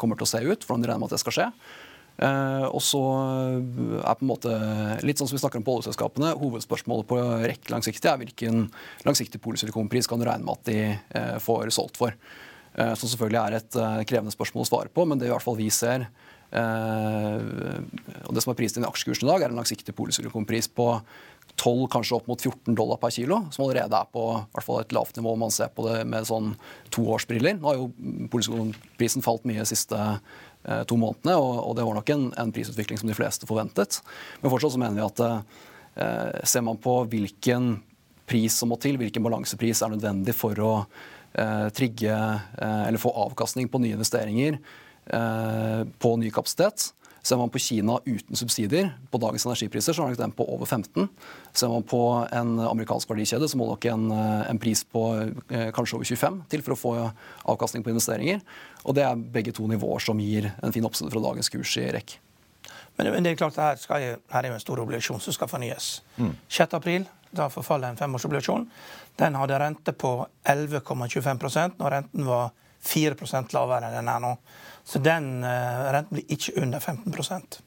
kommer 0.00 0.20
til 0.20 0.28
å 0.28 0.32
se 0.34 0.44
ut. 0.44 0.68
hvordan 0.68 0.84
de 0.84 0.92
regner 0.92 1.04
med 1.06 1.12
at 1.12 1.16
det 1.16 1.24
skal 1.24 1.38
skje. 1.38 1.48
Eh, 2.14 2.66
og 2.68 2.82
så 2.84 3.02
er 3.98 4.14
på 4.14 4.22
en 4.22 4.30
måte, 4.30 4.54
litt 5.02 5.18
sånn 5.18 5.30
som 5.30 5.34
vi 5.34 5.42
snakker 5.42 5.58
om 5.58 5.66
på 5.66 5.78
oljeselskapene, 5.80 6.34
Hovedspørsmålet 6.38 7.08
på 7.10 7.18
rekke 7.42 7.74
langsiktig 7.74 8.10
er 8.10 8.20
hvilken 8.20 8.68
langsiktig 9.06 9.42
polisilikonpris 9.42 10.10
kan 10.10 10.22
du 10.22 10.28
regne 10.28 10.46
med 10.46 10.60
at 10.60 10.68
de 10.70 10.78
eh, 10.94 11.36
får 11.42 11.74
solgt 11.74 11.98
for. 11.98 12.14
Eh, 12.74 12.94
som 12.98 13.10
selvfølgelig 13.10 13.40
er 13.40 13.58
et 13.58 13.76
eh, 13.78 14.00
krevende 14.10 14.34
spørsmål 14.34 14.66
å 14.66 14.70
svare 14.70 14.94
på, 14.94 15.06
men 15.06 15.20
det 15.20 15.28
i 15.28 15.34
hvert 15.34 15.44
fall 15.44 15.58
vi 15.58 15.68
ser 15.74 16.08
eh, 16.54 17.44
og 18.24 18.34
det 18.34 18.42
som 18.42 18.50
er 18.50 18.58
prisen 18.58 18.86
i 18.86 18.88
aksjekursen 18.88 19.28
i 19.28 19.30
dag, 19.30 19.44
er 19.44 19.54
en 19.54 19.60
langsiktig 19.60 19.94
polisilikonpris 19.98 20.70
på 20.74 20.88
12, 21.54 21.84
kanskje 21.92 22.16
opp 22.16 22.26
mot 22.26 22.40
14 22.40 22.74
dollar 22.74 22.98
per 22.98 23.12
kilo, 23.14 23.44
som 23.54 23.66
allerede 23.66 23.94
er 23.94 24.10
på 24.10 24.24
hvert 24.54 24.66
fall 24.66 24.80
et 24.82 24.94
lavt 24.96 25.18
nivå 25.18 25.36
om 25.36 25.44
man 25.46 25.54
ser 25.54 25.70
på 25.74 25.86
det 25.86 26.00
med 26.10 26.26
sånn 26.26 26.54
toårsbriller. 26.94 27.60
Nå 27.60 27.70
har 27.70 27.78
jo 27.78 27.92
polisilikonprisen 28.32 29.22
falt 29.22 29.46
mye 29.46 29.62
de 29.62 29.70
siste 29.70 29.98
eh, 29.98 30.18
to 30.88 30.96
månedene, 30.96 31.34
og, 31.36 31.74
det 31.76 31.84
var 31.84 31.98
nok 31.98 32.10
en, 32.14 32.28
en 32.40 32.52
prisutvikling 32.54 33.00
som 33.00 33.10
de 33.10 33.16
fleste 33.16 33.48
forventet. 33.48 33.98
Men 34.40 34.52
fortsatt 34.52 34.72
så 34.74 34.80
mener 34.80 34.96
vi 34.96 35.04
at 35.04 35.20
eh, 35.26 36.38
ser 36.48 36.64
man 36.64 36.80
på 36.80 37.02
hvilken 37.12 37.74
pris 38.28 38.56
som 38.56 38.72
må 38.72 38.78
til, 38.80 38.98
hvilken 39.00 39.24
balansepris 39.24 39.82
er 39.84 39.92
nødvendig 39.92 40.34
for 40.36 40.60
å 40.64 40.72
eh, 40.80 41.68
trigge 41.76 42.14
eh, 42.14 42.82
eller 42.88 43.00
få 43.00 43.12
avkastning 43.26 43.68
på 43.68 43.80
nye 43.82 43.98
investeringer 43.98 44.56
eh, 44.56 45.80
på 45.84 46.14
ny 46.20 46.32
kapasitet. 46.34 46.90
Ser 47.24 47.40
man 47.40 47.48
på 47.48 47.60
Kina 47.62 47.96
uten 48.04 48.36
subsidier 48.36 48.90
på 49.10 49.18
dagens 49.22 49.46
energipriser, 49.48 49.96
så 49.96 50.04
er 50.04 50.12
nok 50.12 50.20
den 50.20 50.34
på 50.36 50.44
over 50.44 50.68
15. 50.68 51.08
Ser 51.56 51.72
man 51.72 51.86
på 51.88 52.00
en 52.28 52.58
amerikansk 52.60 53.08
verdikjede, 53.08 53.48
så 53.48 53.56
må 53.56 53.70
nok 53.70 53.86
en, 53.88 54.10
eh, 54.12 54.50
en 54.50 54.60
pris 54.60 54.84
på 54.84 55.06
eh, 55.48 55.70
kanskje 55.72 55.96
over 55.96 56.10
25 56.10 56.38
til 56.52 56.64
for 56.66 56.76
å 56.76 56.80
få 56.82 56.92
avkastning 57.54 57.86
på 57.86 57.94
investeringer. 57.94 58.44
Og 58.84 58.98
det 58.98 59.06
er 59.08 59.24
begge 59.38 59.56
to 59.56 59.64
nivåer 59.70 60.04
som 60.04 60.20
gir 60.20 60.52
en 60.60 60.76
fin 60.76 60.84
oppside 60.84 61.12
fra 61.14 61.24
dagens 61.24 61.48
kurs 61.48 61.76
i 61.80 61.88
REC. 61.96 62.18
Men 62.98 63.10
men 63.10 63.24
det 63.24 63.32
er 63.32 63.40
klart, 63.40 63.56
her, 63.56 63.80
skal 63.80 64.02
jeg, 64.02 64.18
her 64.30 64.44
er 64.44 64.52
jo 64.52 64.58
en 64.58 64.62
stor 64.62 64.80
obligasjon 64.84 65.20
som 65.20 65.34
skal 65.34 65.48
fornyes. 65.50 66.02
6. 66.48 66.76
april 66.76 67.08
da 67.34 67.48
forfaller 67.50 67.88
en 67.88 67.96
femårsobligasjon. 67.96 68.68
Den 69.16 69.34
hadde 69.34 69.58
rente 69.58 69.92
på 69.92 70.26
11,25% 70.44 71.80
når 71.80 71.96
renten 71.98 72.28
var 72.28 72.52
4 72.84 73.16
lavere 73.52 73.88
enn 73.88 73.98
den 73.98 74.10
er 74.12 74.24
nå. 74.24 74.34
Så 74.84 75.00
den 75.02 75.44
eh, 75.44 75.84
renten 75.94 76.18
blir 76.18 76.34
ikke 76.36 76.60
under 76.60 76.80
15% 76.80 77.62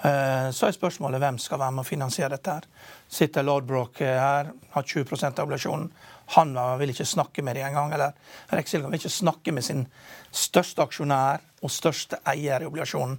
Så 0.00 0.66
er 0.66 0.72
spørsmålet 0.72 1.20
hvem 1.20 1.38
skal 1.38 1.58
være 1.60 1.74
med 1.76 1.84
å 1.84 1.88
finansiere 1.88 2.32
dette. 2.32 2.50
her. 2.50 2.64
Sitter 3.08 3.44
Lodbrok 3.44 4.00
her, 4.00 4.48
har 4.72 4.82
20 4.82 5.26
av 5.26 5.42
oblasjonen. 5.44 5.90
Han 6.36 6.54
vil 6.80 6.90
ikke 6.94 7.04
snakke 7.04 7.42
med 7.42 7.56
dem 7.56 7.66
engang. 7.66 7.92
Eller 7.92 8.12
Rex 8.48 8.70
Silgan 8.70 8.90
vil 8.90 8.98
ikke 8.98 9.12
snakke 9.12 9.52
med 9.52 9.64
sin 9.64 9.86
største 10.32 10.82
aksjonær 10.82 11.44
og 11.60 11.70
største 11.70 12.22
eier 12.24 12.62
i 12.62 12.70
oblasjonen. 12.70 13.18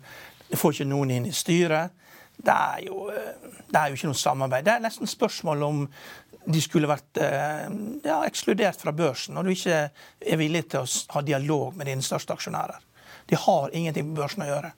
De 0.50 0.58
får 0.58 0.74
ikke 0.74 0.90
noen 0.90 1.12
inn 1.12 1.30
i 1.30 1.36
styret. 1.36 1.94
Det 2.42 2.54
er, 2.54 2.80
jo, 2.88 3.06
det 3.70 3.78
er 3.78 3.92
jo 3.92 3.98
ikke 4.00 4.10
noe 4.10 4.18
samarbeid. 4.18 4.66
Det 4.66 4.74
er 4.74 4.82
nesten 4.82 5.10
spørsmål 5.10 5.64
om 5.68 5.84
de 6.46 6.62
skulle 6.62 6.90
vært 6.90 7.20
eh, 7.22 7.68
ja, 8.06 8.22
ekskludert 8.26 8.82
fra 8.82 8.94
børsen, 8.96 9.36
når 9.36 9.46
du 9.46 9.52
ikke 9.54 9.82
er 9.92 10.40
villig 10.40 10.66
til 10.72 10.86
å 10.86 11.16
ha 11.16 11.22
dialog 11.26 11.76
med 11.78 11.90
dine 11.90 12.06
største 12.06 12.34
aksjonærer. 12.34 12.88
De 13.30 13.38
har 13.38 13.76
ingenting 13.78 14.10
med 14.10 14.18
børsen 14.18 14.44
å 14.44 14.50
gjøre. 14.50 14.72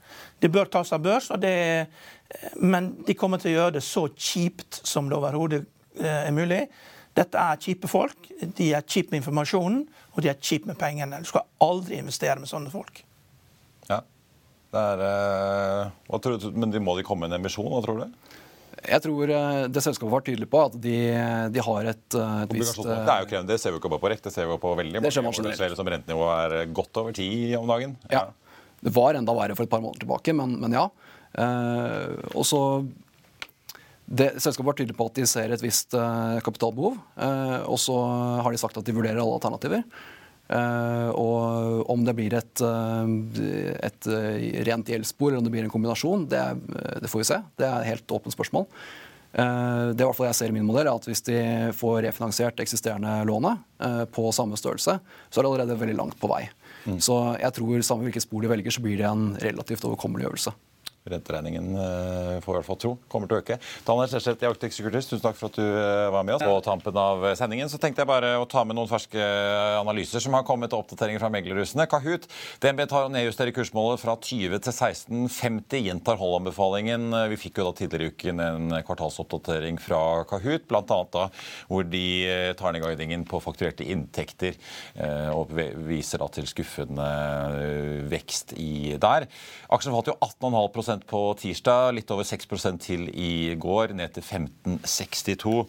Det 0.44 0.52
bør 0.52 0.70
tas 0.74 0.92
av 0.94 1.04
børs, 1.06 1.32
det, 1.42 1.54
men 2.60 2.92
de 3.08 3.16
kommer 3.18 3.42
til 3.42 3.54
å 3.54 3.56
gjøre 3.58 3.78
det 3.78 3.86
så 3.86 4.08
kjipt 4.12 4.82
som 4.86 5.08
det 5.10 5.18
overhodet 5.18 5.64
eh, 6.00 6.28
er 6.28 6.36
mulig. 6.36 6.66
Dette 7.14 7.40
er 7.40 7.62
kjipe 7.62 7.90
folk. 7.90 8.30
De 8.58 8.72
er 8.74 8.86
kjipe 8.86 9.14
med 9.14 9.22
informasjonen, 9.22 9.84
og 10.14 10.22
de 10.26 10.32
er 10.32 10.40
kjipe 10.42 10.70
med 10.70 10.80
pengene. 10.82 11.22
Du 11.22 11.30
skal 11.30 11.46
aldri 11.64 12.00
investere 12.02 12.42
med 12.42 12.50
sånne 12.50 12.74
folk. 12.74 13.04
Ja. 13.90 14.02
Er, 14.74 15.04
uh, 16.10 16.18
du, 16.18 16.48
men 16.58 16.74
de 16.74 16.82
må 16.82 16.98
de 16.98 17.06
komme 17.06 17.28
med 17.28 17.36
en 17.36 17.44
emisjon, 17.44 17.70
hva 17.70 17.84
tror 17.86 18.02
du? 18.02 18.40
Jeg 18.84 19.04
tror 19.06 19.32
uh, 19.32 19.64
det 19.72 19.84
selskapet 19.86 20.12
var 20.12 20.26
tydelig 20.26 20.48
på 20.52 20.62
at 20.68 20.76
de, 20.84 20.98
de 21.54 21.64
har 21.68 21.92
et, 21.94 22.06
uh, 22.18 22.42
et 22.44 22.56
visst 22.58 22.82
Det 22.84 22.98
er 23.00 23.24
jo 23.24 23.30
krevende, 23.30 23.52
det 23.54 23.60
ser 23.62 23.76
vi 23.76 23.80
ikke 23.80 23.92
bare 23.94 24.04
på 24.04 24.12
REC, 24.12 24.24
det 24.26 24.34
ser 24.36 24.50
vi 24.50 24.58
på 24.62 24.74
veldig 24.80 25.04
mange 25.04 25.24
områder 25.24 25.78
som 25.80 25.94
rentenivået 25.96 26.58
er 26.60 26.74
godt 26.82 27.04
over 27.04 27.16
ti 27.16 27.30
om 27.60 27.70
dagen. 27.70 27.96
Ja. 28.12 28.26
ja. 28.26 28.60
Det 28.84 28.92
var 28.92 29.16
enda 29.16 29.36
verre 29.38 29.56
for 29.56 29.64
et 29.64 29.72
par 29.72 29.84
måneder 29.84 30.04
tilbake, 30.04 30.36
men, 30.36 30.58
men 30.60 30.76
ja. 30.76 30.90
og 32.36 32.44
så 32.44 32.60
det, 34.06 34.34
selskapet 34.44 34.68
var 34.68 34.76
tydelig 34.78 34.96
på 34.98 35.08
at 35.08 35.16
de 35.18 35.26
ser 35.30 35.54
et 35.54 35.64
visst 35.64 35.96
uh, 35.96 36.40
kapitalbehov. 36.44 36.98
Eh, 37.16 37.62
og 37.72 37.80
så 37.82 37.96
har 38.44 38.52
de 38.52 38.60
sagt 38.60 38.78
at 38.78 38.86
de 38.86 38.96
vurderer 38.96 39.22
alle 39.22 39.38
alternativer. 39.40 39.86
Uh, 40.52 41.10
og 41.16 41.88
om 41.90 42.04
det 42.06 42.14
blir 42.18 42.34
et, 42.36 42.62
et 42.64 44.10
rent 44.68 44.92
gjeldsspor 44.92 45.32
eller 45.32 45.40
om 45.40 45.48
det 45.48 45.54
blir 45.54 45.66
en 45.66 45.72
kombinasjon, 45.72 46.28
det, 46.30 46.42
det, 47.02 47.10
får 47.10 47.24
vi 47.24 47.30
se. 47.32 47.40
Det 47.58 47.68
er 47.68 47.80
et 47.80 47.92
helt 47.94 48.14
åpent 48.18 48.36
spørsmål. 48.36 48.68
det 49.34 50.04
hvert 50.04 50.18
fall 50.18 50.28
jeg 50.30 50.38
ser 50.38 50.52
i 50.52 50.58
min 50.58 50.68
modell, 50.68 50.90
er 50.90 51.00
at 51.00 51.08
hvis 51.10 51.24
de 51.26 51.40
får 51.74 52.04
refinansiert 52.06 52.60
eksisterende 52.62 53.16
lånet 53.26 53.64
på 54.14 54.28
samme 54.36 54.60
størrelse, 54.60 55.00
så 55.00 55.40
er 55.40 55.42
det 55.42 55.54
allerede 55.54 55.80
veldig 55.80 55.98
langt 55.98 56.20
på 56.22 56.30
vei. 56.30 56.44
Mm. 56.86 57.00
Så 57.02 57.18
jeg 57.40 57.56
tror 57.56 57.88
samme 57.88 58.06
hvilket 58.06 58.28
spor 58.28 58.44
de 58.44 58.52
velger, 58.52 58.76
så 58.76 58.84
blir 58.84 59.00
det 59.00 59.10
en 59.10 59.34
relativt 59.42 59.88
overkommelig 59.88 60.28
øvelse. 60.30 60.54
Renteregningen 61.04 61.74
eh, 61.76 62.38
får 62.44 62.54
i 62.54 62.58
hvert 62.60 62.68
fall 62.68 62.80
tro 62.80 62.94
kommer 63.12 63.28
til 63.28 63.36
å 63.36 63.42
øke. 63.42 63.58
Daniel 63.84 64.08
Skjeseth 64.08 64.46
i 64.46 64.48
Arctic 64.48 64.76
Securities, 64.76 65.10
tusen 65.10 65.24
takk 65.26 65.36
for 65.36 65.52
at 65.52 65.58
du 65.60 65.64
eh, 65.66 66.12
var 66.14 66.24
med 66.24 66.38
oss. 66.38 66.46
På 66.48 66.62
tampen 66.64 66.96
av 67.00 67.26
sendingen 67.36 67.68
så 67.72 67.80
tenkte 67.82 68.04
jeg 68.04 68.10
bare 68.10 68.38
å 68.40 68.46
ta 68.48 68.64
med 68.64 68.78
noen 68.78 68.88
ferske 68.88 69.20
analyser 69.82 70.24
som 70.24 70.38
har 70.38 70.46
kommet 70.48 70.72
til 70.72 70.80
oppdateringer 70.80 71.20
fra 71.20 71.32
meglerhusene. 71.34 71.88
Kahoot. 71.92 72.30
DNB 72.64 72.86
tar 72.88 73.10
og 73.10 73.12
nedjusterer 73.16 73.52
kursmålet 73.56 74.00
fra 74.00 74.16
20 74.16 74.64
til 74.64 74.76
16,50. 74.78 75.84
Gjentar 75.90 76.20
holdanbefalingen. 76.22 77.10
Vi 77.34 77.42
fikk 77.42 77.60
jo 77.60 77.68
da 77.68 77.76
tidligere 77.82 78.08
i 78.08 78.16
uken 78.16 78.44
en 78.46 78.78
kvartalsoppdatering 78.88 79.82
fra 79.84 80.24
Kahoot, 80.30 80.70
bl.a. 80.72 80.84
da 80.88 81.28
hvor 81.68 81.84
de 81.84 82.06
eh, 82.30 82.54
tar 82.56 82.72
ned 82.72 82.86
guidingen 82.86 83.28
på 83.28 83.42
fakturerte 83.44 83.86
inntekter 83.92 84.56
og 85.34 85.52
viser 85.88 86.22
da 86.22 86.28
til 86.32 86.46
skuffende 86.48 87.06
vekst 88.12 88.54
i 88.60 88.96
der. 89.02 89.26
Aksjen 89.74 89.94
falt 89.96 90.10
jo 90.12 90.16
18,5 90.22 90.93
på 91.10 91.22
tirsdag, 91.40 91.96
litt 91.98 92.12
over 92.14 92.28
6% 92.28 92.82
til 92.84 93.08
i 93.10 93.56
går, 93.60 93.96
ned 93.98 94.14
til 94.14 94.24
1562. 94.24 95.66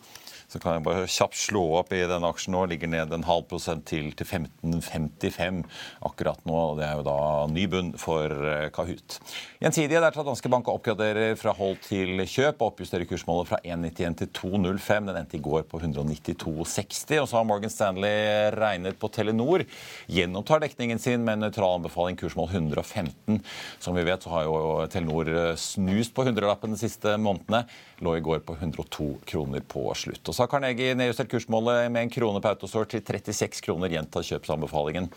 Så 0.55 0.61
kan 0.63 0.77
jeg 0.77 0.85
bare 0.87 1.09
kjapt 1.11 1.35
slå 1.35 1.65
opp 1.81 1.89
i 1.91 2.05
denne 2.07 2.29
aksjen 2.31 2.55
nå. 2.55 2.61
Ligger 2.71 2.87
ned 2.87 3.11
en 3.11 3.27
halv 3.27 3.49
prosent 3.51 3.83
til 3.91 4.13
til 4.15 4.29
15,55 4.29 5.65
akkurat 6.07 6.45
nå. 6.47 6.55
og 6.55 6.77
Det 6.79 6.85
er 6.87 7.01
jo 7.01 7.07
da 7.09 7.17
ny 7.51 7.65
bunn 7.73 7.89
for 7.99 8.31
eh, 8.31 8.69
Kahoot. 8.75 9.17
Gjensidige 9.59 10.03
der 10.05 10.15
tar 10.15 10.27
Danske 10.29 10.51
Bank 10.53 10.71
oppgraderer 10.71 11.35
fra 11.41 11.57
hold 11.59 11.81
til 11.89 12.23
kjøp 12.23 12.63
og 12.63 12.69
oppjusterer 12.69 13.09
kursmålet 13.11 13.51
fra 13.51 13.59
1,91 13.67 14.21
til 14.21 14.31
2,05. 14.39 15.09
Den 15.11 15.19
endte 15.19 15.41
i 15.41 15.43
går 15.43 15.67
på 15.73 15.81
192,60. 15.83 17.19
Og 17.25 17.27
så 17.27 17.41
har 17.41 17.49
Morgan 17.51 17.75
Stanley 17.75 18.55
regnet 18.55 19.01
på 19.03 19.11
Telenor. 19.11 19.67
Gjennomtar 20.07 20.63
dekningen 20.63 21.03
sin 21.03 21.27
med 21.27 21.41
en 21.41 21.49
nøytral 21.49 21.81
anbefaling 21.81 22.21
kursmål 22.21 22.55
115. 22.55 23.43
Som 23.83 23.99
vi 23.99 24.07
vet 24.07 24.23
så 24.23 24.37
har 24.37 24.47
jo 24.47 24.63
Telenor 24.95 25.35
snust 25.59 26.15
på 26.15 26.29
hundrelappen 26.31 26.79
de 26.79 26.83
siste 26.85 27.19
månedene. 27.19 27.65
Lå 28.05 28.15
i 28.19 28.23
går 28.23 28.47
på 28.47 28.55
102 28.61 29.11
kroner 29.27 29.67
på 29.67 29.89
slutt. 29.99 30.23
Og 30.29 30.37
så 30.37 30.44
har 30.45 30.51
Carnegie 30.53 30.95
nedjustert 30.97 31.31
kursmålet 31.33 31.89
med 31.93 32.05
en 32.05 32.13
krone 32.13 32.41
på 32.43 32.51
Autostore 32.51 32.89
til 32.91 33.01
36 33.01 33.63
kroner. 33.65 33.93
Gjentar 33.95 34.27
kjøpsanbefalingen. 34.27 35.09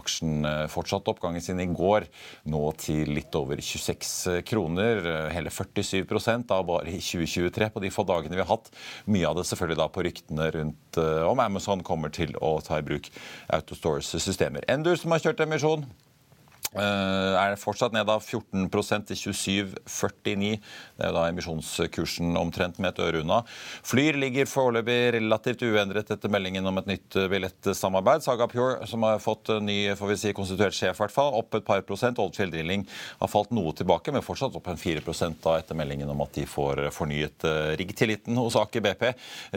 Aksjen 0.00 0.46
eh, 0.48 0.64
fortsatte 0.72 1.12
oppgangen 1.12 1.44
sin 1.44 1.60
i 1.60 1.68
går, 1.68 2.08
nå 2.48 2.62
til 2.80 3.12
litt 3.12 3.36
over 3.36 3.60
26 3.60 4.40
kroner. 4.48 5.02
Hele 5.34 5.52
47 5.52 6.04
da 6.48 6.60
bare 6.64 6.88
i 6.88 7.00
2023 7.00 7.70
på 7.74 7.84
de 7.84 7.92
få 7.92 8.06
dagene 8.08 8.38
vi 8.38 8.44
har 8.44 8.52
hatt. 8.52 8.72
Mye 9.10 9.28
av 9.28 9.36
det 9.38 9.46
selvfølgelig 9.50 9.82
da 9.82 9.90
på 9.92 10.06
ryktene 10.06 10.50
rundt 10.56 11.00
eh, 11.00 11.24
om 11.28 11.44
Amazon 11.44 11.84
kommer 11.86 12.14
til 12.14 12.32
å 12.40 12.56
ta 12.64 12.80
i 12.80 12.86
bruk 12.86 13.12
Autostores 13.52 14.14
systemer. 14.16 14.64
Endur 14.70 14.96
som 14.96 15.12
har 15.12 15.22
kjørt 15.22 15.44
emisjon, 15.44 15.84
Eh, 15.84 16.09
er 16.78 17.56
fortsatt 17.58 17.94
ned 17.96 18.08
av 18.12 18.22
14% 18.22 19.08
til 19.10 19.18
27,49. 19.34 20.50
Det 20.96 21.06
er 21.06 21.14
da 21.16 21.24
emisjonskursen 21.26 22.36
omtrent 22.38 22.78
med 22.78 22.92
et 22.92 23.00
øre 23.02 23.22
unna. 23.24 23.40
Flyr 23.86 24.18
ligger 24.20 24.46
foreløpig 24.46 25.16
relativt 25.16 25.64
uendret 25.66 26.12
etter 26.14 26.30
meldingen 26.30 26.66
om 26.70 26.78
et 26.78 26.92
nytt 26.92 27.18
billettsamarbeid. 27.32 28.22
Saga 28.22 28.46
Pure, 28.50 28.86
som 28.86 29.02
har 29.02 29.18
fått 29.22 29.50
ny 29.64 29.96
får 29.98 30.12
vi 30.12 30.18
si, 30.22 30.34
konstituert 30.36 30.76
sjef, 30.76 31.00
hvert 31.00 31.14
fall, 31.14 31.34
opp 31.40 31.58
et 31.58 31.66
par 31.66 31.82
prosent. 31.86 32.20
Oldfield 32.22 32.54
Drilling 32.54 32.86
har 33.18 33.32
falt 33.32 33.50
noe 33.56 33.74
tilbake, 33.74 34.14
men 34.14 34.24
fortsatt 34.24 34.54
opp 34.54 34.70
en 34.70 34.78
4% 34.78 35.42
da, 35.42 35.56
etter 35.58 35.78
meldingen 35.78 36.12
om 36.14 36.22
at 36.22 36.38
de 36.38 36.46
får 36.46 36.86
fornyet 36.94 37.48
riggtilliten 37.80 38.38
hos 38.38 38.58
Aker 38.60 38.84
BP. 38.86 39.06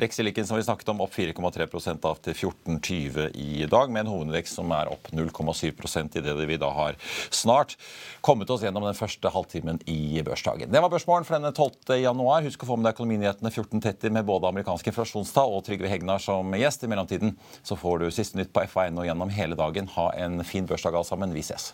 Rex 0.02 0.17
som 0.17 0.58
vi 0.58 0.65
snakket 0.65 0.89
om, 0.89 1.02
opp 1.06 1.13
4,3% 1.13 2.10
av 2.10 2.19
til 2.26 2.34
14,20 2.49 3.30
i 3.38 3.65
dag, 3.69 3.93
med 3.93 4.06
en 4.06 4.13
hovedvekst 4.15 4.58
som 4.58 4.71
er 4.73 4.89
opp 4.91 5.13
0,7% 5.13 6.17
i 6.17 6.26
det 6.26 6.36
vi 6.49 6.58
da 6.58 6.69
har 6.73 6.97
snart 7.34 7.76
kommet 8.22 8.50
oss 8.54 8.63
gjennom 8.63 8.86
den 8.88 8.98
første 8.98 9.32
halvtimen 9.34 9.82
i 9.89 10.22
børsdagen. 10.26 10.72
Det 10.72 10.82
var 10.82 10.92
børsmålen 10.94 11.28
for 11.28 11.38
denne 11.38 11.54
12. 11.54 11.98
januar. 12.04 12.46
Husk 12.48 12.63
å 12.63 12.70
få 12.70 12.80
med 12.80 12.88
deg 12.88 12.98
Økonominyhetene 12.98 13.52
14.30 13.52 14.13
med 14.13 14.28
både 14.30 14.52
amerikanske 14.52 14.94
inflasjonstall 14.94 15.58
og 15.58 15.66
Trygve 15.68 15.92
Hegnar 15.92 16.24
som 16.24 16.54
gjest. 16.58 16.86
I 16.86 16.92
mellomtiden 16.92 17.38
så 17.63 17.80
får 17.80 18.04
du 18.04 18.12
siste 18.13 18.39
nytt 18.39 18.54
på 18.54 18.66
F1 18.68 19.00
og 19.00 19.08
gjennom 19.10 19.34
hele 19.34 19.60
dagen. 19.60 19.92
Ha 19.98 20.12
en 20.26 20.44
fin 20.48 20.70
børsdag 20.70 20.96
alle 20.96 21.10
sammen. 21.10 21.36
Vi 21.36 21.46
ses. 21.46 21.74